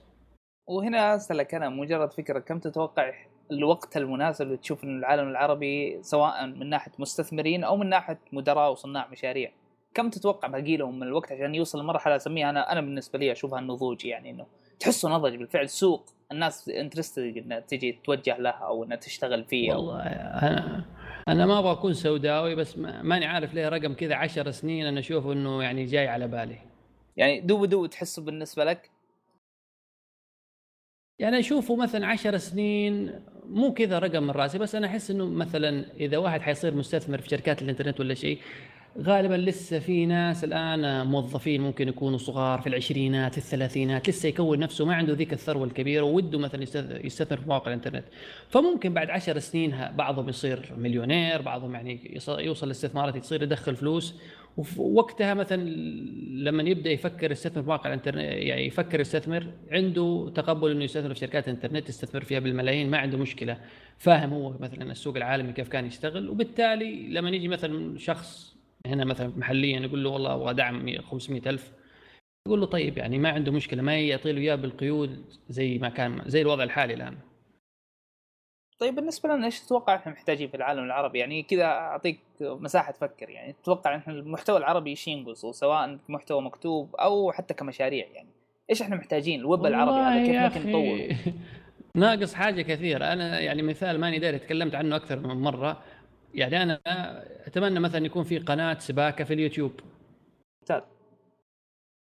[0.68, 3.14] وهنا أسألك أنا مجرد فكرة كم تتوقع
[3.52, 8.72] الوقت المناسب اللي تشوف إن العالم العربي سواء من ناحية مستثمرين أو من ناحية مدراء
[8.72, 9.52] وصناع مشاريع؟
[9.94, 13.60] كم تتوقع باقي لهم من الوقت عشان يوصل لمرحلة أسميها أنا أنا بالنسبة لي أشوفها
[13.60, 14.46] النضوج يعني إنه
[14.80, 15.70] تحسه نضج بالفعل.
[15.70, 20.86] سوق الناس interested انها تجي توجه لها أو إنها تشتغل فيه والله أنا
[21.28, 25.28] أنا ما أبغى أكون سوداوي بس ماني عارف ليه رقم كذا عشر سنين أنا أشوف
[25.28, 26.58] إنه يعني جاي على بالي.
[27.18, 28.90] يعني دو دو تحسه بالنسبة لك؟
[31.20, 35.86] يعني أشوفه مثلا عشر سنين مو كذا رقم من رأسي بس أنا أحس إنه مثلا
[35.96, 38.40] إذا واحد حيصير مستثمر في شركات الإنترنت ولا شيء
[39.02, 44.60] غالبا لسه في ناس الآن موظفين ممكن يكونوا صغار في العشرينات في الثلاثينات لسه يكون
[44.60, 46.64] نفسه ما عنده ذيك الثروة الكبيرة ووده مثلا
[47.06, 48.04] يستثمر في مواقع الإنترنت.
[48.50, 54.16] فممكن بعد عشر سنين بعضهم يصير مليونير بعضهم يعني يوصل لاستثمارات يصير يدخل فلوس.
[54.78, 55.64] ووقتها مثلا
[56.30, 61.20] لما يبدأ يفكر يستثمر في مواقع الانترنت يعني يفكر يستثمر عنده تقبل إنه يستثمر في
[61.20, 63.58] شركات الانترنت يستثمر فيها بالملايين ما عنده مشكلة.
[63.98, 66.30] فاهم هو مثلا السوق العالمي كيف كان يشتغل.
[66.30, 68.53] وبالتالي لما يجي مثلا شخص
[68.88, 71.72] هنا مثلا محليا يقول له والله أبغى دعم 500000
[72.48, 76.22] يقول له طيب يعني ما عنده مشكلة ما يعطي له اياه بالقيود زي ما كان
[76.26, 77.18] زي الوضع الحالي الآن.
[78.80, 83.30] طيب بالنسبة لنا إيش تتوقع إحنا محتاجين في العالم العربي؟ يعني كذا أعطيك مساحة تفكر
[83.30, 88.30] يعني تتوقع إن المحتوى العربي إيش ينقص؟ سواء محتوى مكتوب أو حتى كمشاريع يعني.
[88.70, 91.16] إيش إحنا محتاجين؟ الويب العربي هذا كيف ممكن نطور
[91.96, 93.06] ناقص حاجة كثيرة.
[93.06, 95.84] أنا يعني مثال ماني داري تكلمت عنه أكثر من مرة.
[96.34, 96.82] يعني أنا
[97.48, 99.72] أتمنى مثلا يكون في قناة سباكة في اليوتيوب.
[100.62, 100.82] ممتاز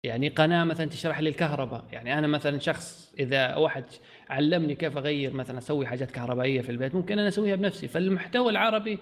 [0.05, 1.85] يعني قناة مثلا تشرح لي الكهرباء.
[1.93, 3.85] يعني أنا مثلا شخص إذا واحد
[4.29, 7.89] علمني كيف أغير مثلا أسوي حاجات كهربائية في البيت ممكن أنا أسويها بنفسي.
[7.89, 8.99] فالمحتوى العربي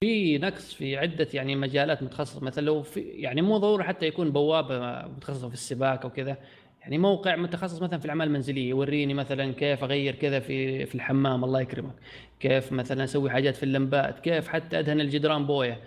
[0.00, 2.44] في نقص في عدة يعني مجالات متخصصة.
[2.44, 6.36] مثلا لو في يعني مو ضروري حتى يكون بوابة متخصصة في السباكة وكذا.
[6.84, 11.44] يعني موقع متخصص مثلا في الأعمال المنزلية يوريني مثلا كيف أغير كذا في في الحمام
[11.44, 11.94] الله يكرمك.
[12.40, 15.80] كيف مثلا أسوي حاجات في اللمبات كيف حتى أدهن الجدران بويه.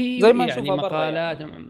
[0.00, 1.66] في زي ما يعني مقالات يعني.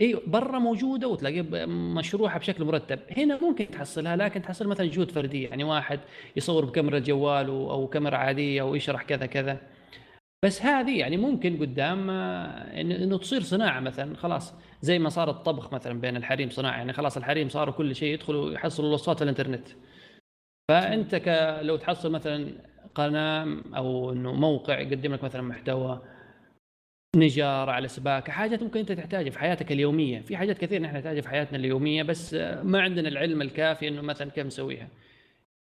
[0.00, 2.98] إيوه برا موجودة وتلاقيها مشروحة بشكل مرتب.
[3.16, 5.48] هنا ممكن تحصلها لكن تحصل مثلا جهود فردية.
[5.48, 6.00] يعني واحد
[6.36, 9.60] يصور بكاميرا جواله أو كاميرا عادية ويشرح كذا كذا.
[10.44, 15.72] بس هذه يعني ممكن قدام آه، إنه تصير صناعة مثلا خلاص زي ما صار الطبخ
[15.72, 19.68] مثلا بين الحريم صناعة يعني خلاص الحريم صاروا كل شيء يدخلوا يحصلوا الوصفات الإنترنت.
[20.70, 22.52] فأنت ك لو تحصل مثلا
[22.94, 26.02] قناة أو إنه موقع يقدم لك مثلا محتوى
[27.16, 30.20] نجارة على سباكة حاجات ممكن أنت تحتاجها في حياتك اليومية.
[30.20, 34.30] في حاجات كثير نحن نحتاجها في حياتنا اليومية بس ما عندنا العلم الكافي أنه مثلا
[34.30, 34.88] كيف نسويها.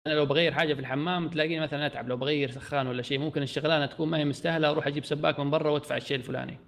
[0.06, 3.42] أنا لو بغير حاجة في الحمام تلاقيني مثلا أتعب لو بغير سخان ولا شيء ممكن
[3.42, 6.58] الشغلانة تكون ما هي مستاهلة أروح أجيب سباك من برا وأدفع الشيء الفلاني.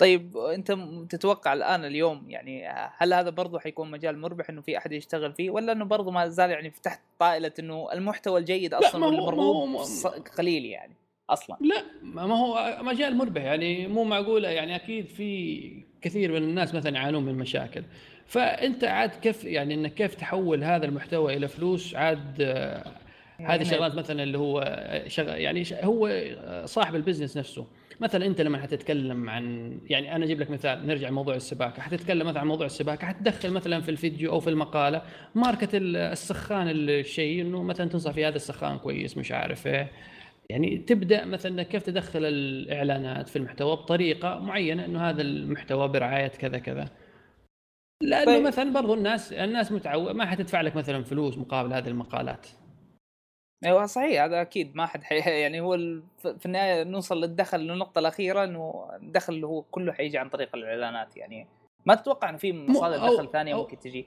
[0.00, 0.72] طيب أنت
[1.10, 5.50] تتوقع الآن اليوم يعني هل هذا برضه حيكون مجال مربح إنه في أحد يشتغل فيه
[5.50, 9.76] ولا إنه برضه ما زال يعني تحت طائلة إنه المحتوى الجيد أصلا والمرغوب
[10.38, 10.96] قليل يعني
[11.30, 16.74] أصلا؟ لا ما هو مجال مربح يعني مو معقولة يعني أكيد في كثير من الناس
[16.74, 17.84] مثلا يعانون من مشاكل.
[18.26, 22.84] فأنت عاد كيف يعني إنك كيف تحول هذا المحتوى إلى فلوس؟ عاد آه،
[23.38, 26.10] هذه يعني شغلات مثلا اللي هو شغل يعني هو
[26.64, 27.66] صاحب البزنس نفسه.
[28.00, 31.82] مثلا أنت لما حتتكلم عن يعني أنا أجيب لك مثال نرجع لموضوع السباكة.
[31.82, 35.02] حتتكلم مثلا عن موضوع السباكة حتدخل مثلا في الفيديو أو في المقالة
[35.34, 39.90] ماركة السخان الشيء إنه مثلا تنصح في هذا السخان كويس مش عارف إيه.
[40.50, 46.58] يعني تبدأ مثلا كيف تدخل الإعلانات في المحتوى بطريقة معينة إنه هذا المحتوى برعاية كذا
[46.58, 46.88] كذا.
[48.02, 48.42] لأنه طيب.
[48.42, 52.46] مثلا برضو الناس الناس متعود ما حتدفع لك مثلا فلوس مقابل هذه المقالات.
[53.64, 55.16] أيوه صحيح هذا أكيد ما حد حي...
[55.40, 55.76] يعني هو
[56.18, 61.16] في النهاية نوصل للدخل للنقطة الأخيرة إنه الدخل اللي هو كله حيجي عن طريق الإعلانات
[61.16, 61.48] يعني
[61.86, 64.06] ما تتوقع إنه في مصادر دخل ثانية ممكن تجي؟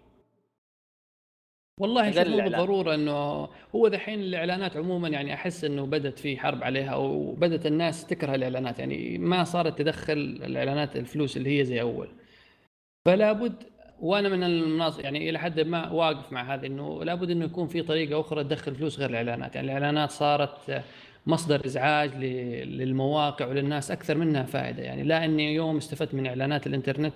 [1.80, 6.64] والله شوف مو بالضرورة إنه هو دحين الإعلانات عموما يعني أحس إنه بدأت في حرب
[6.64, 11.82] عليها أو بدات الناس تكره الإعلانات يعني ما صارت تدخل الإعلانات الفلوس اللي هي زي
[11.82, 12.10] أول.
[13.06, 13.64] فلا بد
[14.02, 17.82] وأنا من المناص يعني إلى حد ما واقف مع هذا إنه لابد إنه يكون في
[17.82, 20.84] طريقة أخرى تدخل فلوس غير الإعلانات، يعني الإعلانات صارت
[21.28, 27.14] مصدر إزعاج للمواقع وللناس أكثر منها فائدة، يعني لا إني يوم استفدت من إعلانات الإنترنت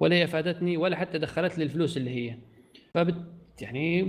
[0.00, 2.36] ولا هي فادتني ولا حتى دخلت لي الفلوس اللي هي.
[2.94, 3.14] فبت
[3.60, 4.02] يعني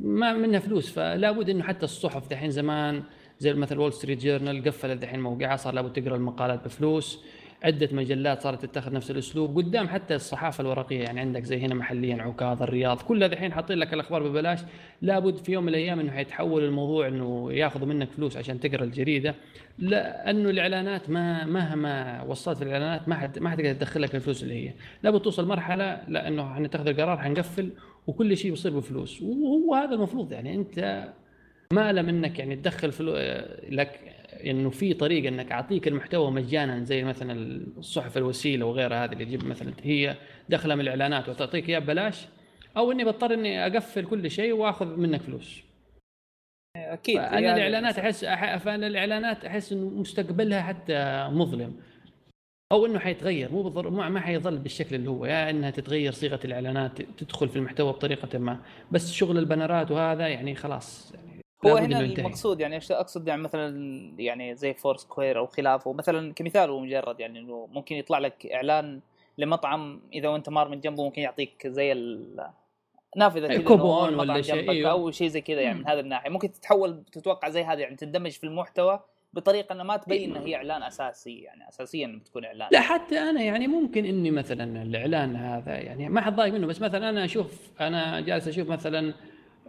[0.00, 0.92] ما منها فلوس.
[0.92, 3.02] فلا بد إنه حتى الصحف دحين زمان
[3.38, 7.24] زي مثل وول ستريت جورنال قفلت دحين موقعها صار لابد تقرأ المقالات بفلوس.
[7.62, 11.02] عدة مجلات صارت تتخذ نفس الأسلوب قدام حتى الصحافة الورقية.
[11.02, 14.60] يعني عندك زي هنا محليا عكاظ الرياض كلها دحين حاطين لك الأخبار ببلاش.
[15.02, 19.34] لابد في يوم من الأيام إنه حيتحول الموضوع إنه ياخذوا منك فلوس عشان تقرأ الجريدة.
[19.78, 24.68] لأنه الإعلانات ما مهما وصلت في الإعلانات ما حد ما حتقدر تدخل لك الفلوس اللي
[24.68, 24.72] هي.
[25.02, 27.70] لابد توصل مرحلة لأنه حنتخذ القرار حنقفل
[28.06, 29.22] وكل شيء بيصير بفلوس.
[29.22, 31.08] وهو هذا المفروض يعني أنت
[31.72, 33.14] ما لم انك يعني تدخل فلو
[33.68, 34.00] لك
[34.50, 39.44] إنه في طريقة إنك أعطيك المحتوى مجانا زي مثلا الصحف الوسيلة وغيرها هذه اللي تجيب
[39.44, 40.16] مثلا هي
[40.48, 42.26] دخلة من الإعلانات وتعطيك اياه ببلاش
[42.76, 45.62] أو إني بضطر إني أقفل كل شيء وأخذ منك فلوس.
[46.76, 48.24] أكيد أنا يعني الإعلانات أحس
[48.64, 51.74] فأنا الإعلانات أحس إنه مستقبلها حتى مظلم.
[52.72, 53.90] أو إنه حيتغير مو بالضر...
[53.90, 58.60] ما حيظل بالشكل اللي هو يا إنها تتغير صيغة الإعلانات تدخل في المحتوى بطريقة ما.
[58.90, 61.31] بس شغل البنرات وهذا يعني خلاص يعني
[61.66, 65.92] هو هنا المقصود يعني أقصد؟ يعني مثلا يعني زي Foursquare أو خلافه.
[65.92, 69.00] مثلا كمثال هو مجرد يعني إنه ممكن يطلع لك إعلان
[69.38, 72.18] لمطعم إذا انت مار من جنبه ممكن يعطيك زي
[73.16, 74.90] نافذة كذا كوبون ولا شيء أيوه.
[74.90, 76.30] أو شيء زي كذا يعني من هذه الناحية.
[76.30, 79.00] ممكن تتحول تتوقع زي هذا يعني تندمج في المحتوى
[79.32, 82.68] بطريقة انها ما تبين انها هي إعلان أساسي يعني اساسيا بتكون إعلان.
[82.72, 86.80] لا حتى أنا يعني ممكن إني مثلا الإعلان هذا يعني ما حد ضايق منه بس
[86.80, 89.14] مثلا أنا أشوف أنا جالس أشوف مثلا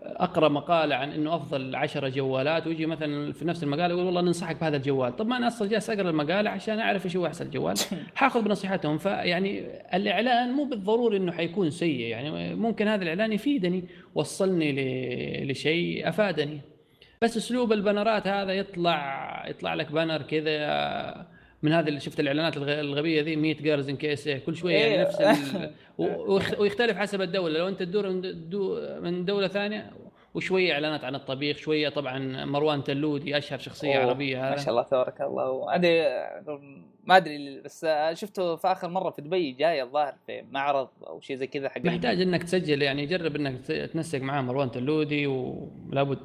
[0.06, 4.62] أقرأ مقالة عن إنه أفضل 10 جوالات ويجي مثلا في نفس المقالة يقول والله ننصحك
[4.62, 5.16] بهذا الجوال.
[5.16, 7.76] طب ما أنا أصلا جالس أقرأ المقالة عشان أعرف إيش هو أحسن جوال.
[8.16, 8.98] حاخذ بنصيحتهم.
[8.98, 12.00] فيعني الإعلان مو بالضروري إنه حيكون سيء.
[12.00, 13.84] يعني ممكن هذا الإعلان يفيدني
[14.16, 14.72] وصلني
[15.46, 16.62] لشيء أفادني.
[17.22, 21.33] بس أسلوب البنرات هذا يطلع يطلع لك banner كذا
[21.64, 25.02] من هذه اللي شفت الإعلانات الغبية ذي 100 جيرز إن كيس كل شوية يعني إيه.
[25.02, 25.72] نفس ال...
[26.60, 28.10] ويختلف حسب الدولة لو أنت تدور
[29.00, 29.92] من دولة ثانية
[30.34, 34.06] وشوية إعلانات عن الطبيخ شوية طبعا مروان تلودي أشهر شخصية أوه.
[34.06, 36.04] عربية هذا ما شاء الله تبارك الله أدري
[37.04, 41.36] ما أدري بس شفته في آخر مرة في دبي جاي الظاهر في معرض أو شيء
[41.36, 46.20] زي كذا حق محتاج إنك تسجل يعني جرب إنك تنسق معاه مروان تلودي ولابد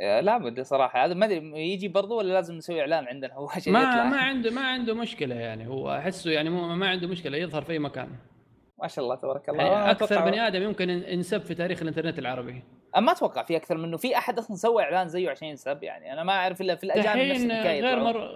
[0.00, 1.04] آه، لابد صراحة.
[1.04, 4.04] هذا ما أدري يجي برضو ولا لازم نسوي اعلان عندنا؟ هو ما يطلع.
[4.04, 5.68] ما عنده ما عنده مشكلة يعني.
[5.68, 8.08] هو أحسه يعني مو ما عنده مشكلة يظهر في أي مكان.
[8.82, 9.62] ما شاء الله تبارك الله.
[9.62, 12.62] يعني أكثر بني آدم يمكن ينسب في تاريخ الإنترنت العربي.
[12.96, 13.96] ما أتوقع في أكثر منه.
[13.96, 17.30] في أحد أصلا سوى إعلان زيه عشان ينسب؟ يعني أنا ما أعرف إلا في الأجانب
[17.30, 18.30] نفس الحكاية غير مر...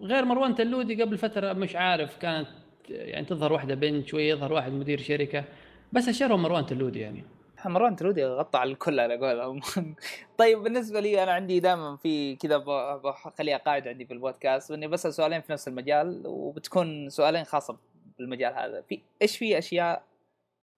[0.00, 2.48] غير مروان تلودي قبل فترة مش عارف كانت
[2.88, 5.44] يعني تظهر واحدة بنت شوية يظهر واحد مدير شركة.
[5.92, 7.24] بس أشهرهم مروان تلودي يعني.
[7.64, 9.60] مروان ترودي غطى على الكل على قولهم
[10.38, 12.56] طيب بالنسبة لي أنا عندي دائما في كذا
[12.96, 17.76] بخليها قاعدة عندي في البودكاست إني بسأل سؤالين في نفس المجال وبتكون سؤالين خاصة
[18.18, 18.82] بالمجال هذا.
[18.82, 20.02] في إيش في أشياء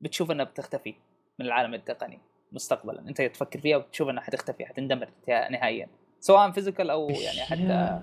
[0.01, 0.95] بتشوف إنها بتختفي
[1.39, 2.19] من العالم التقني
[2.53, 5.89] مستقبلا؟ أنت تفكر فيها وتشوف إنها حتختفي حتندمر نهائيا.
[6.21, 8.01] سواء physical أو يعني حتى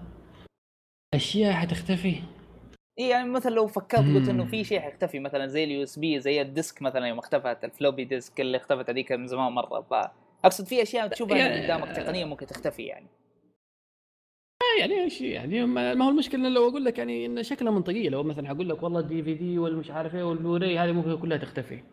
[1.13, 2.21] أشياء حتختفي؟
[2.99, 6.41] اي يعني مثلا لو فكرت قلت إنه في شيء حيختفي مثلا زي ال USB زي
[6.41, 9.81] ال disk مثلا يوم اختفت ال floppy disk اللي اختفت هذيك من زمان مرة.
[9.81, 13.07] فاقصد في أشياء تشوفها يعني قدامك تقنيا ممكن تختفي يعني.
[14.61, 18.23] آه، يعني إيش يعني ما هو المشكلة لو أقول لك يعني إن شكلها منطقية لو
[18.23, 21.83] مثلا أقول لك والله ال DVD والمش عارف إيه والبلوري هذه ممكن كلها تختفي.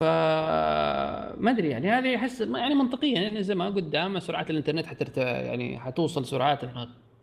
[0.00, 0.04] ف
[1.40, 5.78] ما أدري يعني هذه أحس يعني منطقيا يعني زي ما قدام سرعات الإنترنت حترت يعني
[5.78, 6.64] حتوصل سرعات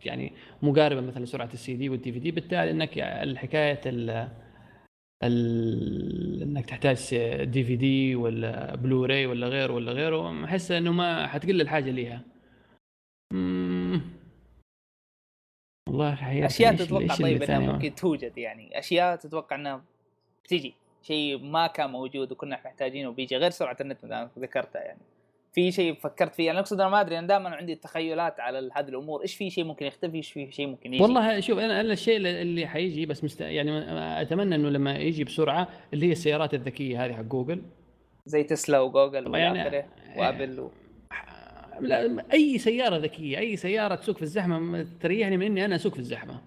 [0.06, 4.30] يعني مقاربة مثلا لسرعة ال CD وال DVD بالتالي إنك الحكاية ال
[5.24, 11.92] ال إنك تحتاج DVD ولا بلوراي ولا غيره ولا غيره أحس إنه ما حتقل الحاجة
[11.92, 12.24] ليها.
[15.90, 18.80] والله حقيقة أشياء تتوقع طيب إنها ممكن توجد يعني.
[18.80, 19.84] أشياء تتوقع إنها
[20.48, 24.06] تجي شيء ما كان موجود وكنا محتاجينه وبيجي غير سرعة النت
[24.40, 25.00] ذكرتها يعني.
[25.58, 28.90] في شيء فكرت فيه؟ أنا أقصد أنا ما أدري أنا دائما عندي تخيلات على هذه
[28.90, 29.22] الأمور.
[29.22, 32.18] إيش في شيء ممكن يختفي؟ إيش في شيء ممكن يجي؟ والله شوف أنا أنا الشيء
[32.18, 33.42] اللي حيجي بس مست...
[33.42, 33.72] يعني
[34.22, 37.62] أتمنى إنه لما يجي بسرعة اللي هي السيارات الذكية هذه حق جوجل.
[38.26, 39.86] زي تسلا وجوجل يعني
[40.18, 40.72] وآبل و...
[41.82, 46.00] لا أي سيارة ذكية أي سيارة تسوق في الزحمة تريحني من إني أنا أسوق في
[46.00, 46.42] الزحمة.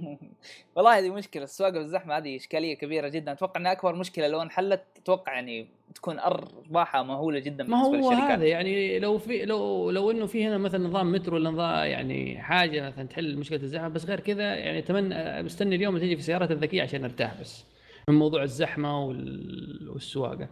[0.76, 3.32] والله هذه مشكلة السواقة في الزحمة هذه إشكالية كبيرة جدا.
[3.32, 8.44] أتوقع إنها أكبر مشكلة لو انحلت أتوقع يعني تكون أرباحها مهولة جدا ما هو هذا
[8.44, 12.86] يعني لو في لو لو إنه في هنا مثلا نظام مترو ولا نظام يعني حاجة
[12.86, 16.82] مثلا تحل مشكلة الزحمة بس غير كذا يعني أتمنى مستني اليوم تيجي في السيارات الذكيه
[16.82, 17.64] عشان أرتاح بس
[18.08, 20.48] من موضوع الزحمة والسواقة.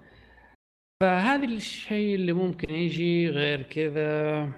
[1.02, 4.48] فهذا الشيء اللي ممكن يجي غير كذا.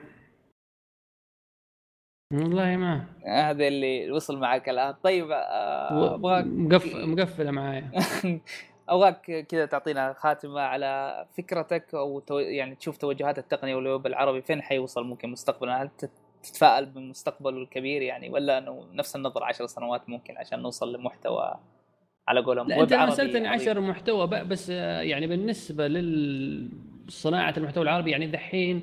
[2.33, 3.07] والله ما.
[3.27, 4.95] هذا اللي وصل معك الآن.
[5.03, 7.91] طيب آه، أبغاك مقفل مقفلة معايا.
[8.89, 12.39] أبغاك كذا تعطينا خاتمة على فكرتك أو تو...
[12.39, 14.43] يعني تشوف توجهات التقنية والويب العربي.
[14.43, 15.91] فين حيوصل ممكن مستقبلا؟ هل
[16.43, 21.59] تتفائل بالمستقبل الكبير يعني ولا إنه نفس النظر عشر سنوات ممكن عشان نوصل لمحتوى
[22.29, 28.83] على قولهم أنت ارسلتني 10 محتوى بس يعني بالنسبة لصناعه المحتوى العربي يعني دحين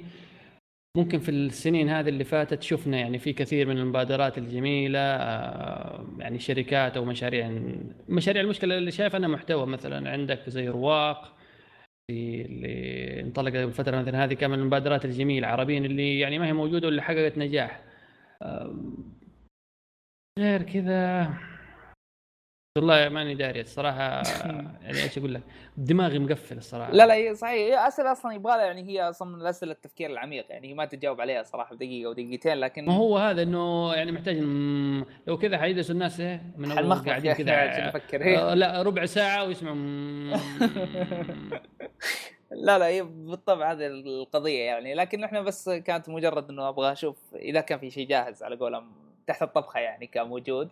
[0.98, 6.40] ممكن في السنين هذه اللي فاتت شفنا يعني في كثير من المبادرات الجميلة آه، يعني
[6.40, 7.62] شركات أو مشاريع
[8.10, 8.42] مشاريع.
[8.42, 11.36] المشكلة اللي شايف أنا محتوى مثلا عندك زي رواق
[12.12, 16.88] اللي انطلقت الفترة مثلا هذه كان من المبادرات الجميلة عربيين اللي يعني ما هي موجودة
[16.88, 17.84] واللي حققت نجاح.
[20.40, 21.34] غير كذا
[22.78, 24.22] والله ماني داري الصراحة.
[24.84, 25.42] يعني إيش أقول لك؟
[25.78, 26.92] دماغي مقفل الصراحة.
[26.92, 27.54] لا لا صحيح.
[27.54, 30.86] هي اسئله أصلا يبغى لها يعني هي أصلا من الأسئلة التفكير العميق يعني هي ما
[30.86, 34.38] تجاوب عليها صراحة بدقيقة أو دقيقتين لكن ما هو هذا إنه يعني محتاج
[35.28, 38.52] لو كذا حيجلسوا الناس إيه من أول قاعدين كذا.
[38.52, 39.76] آه لا ربع ساعة ويسمعوا
[42.52, 44.94] لا لا هي بالطبع هذه القضية يعني.
[44.94, 48.92] لكن إحنا بس كانت مجرد إنه أبغى أشوف إذا كان في شيء جاهز على قولهم
[49.28, 50.70] تحت الطبخة يعني كان موجود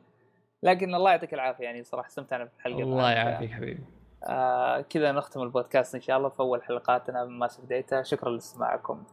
[0.63, 3.83] لكن الله يعطيك العافية يعني صراحة استمتعنا في الحلقة الله يعافيك حبيبي.
[4.23, 9.03] آه كذا نختم البودكاست إن شاء الله في أول حلقاتنا من ماسك ديتا شكرا لاستماعكم.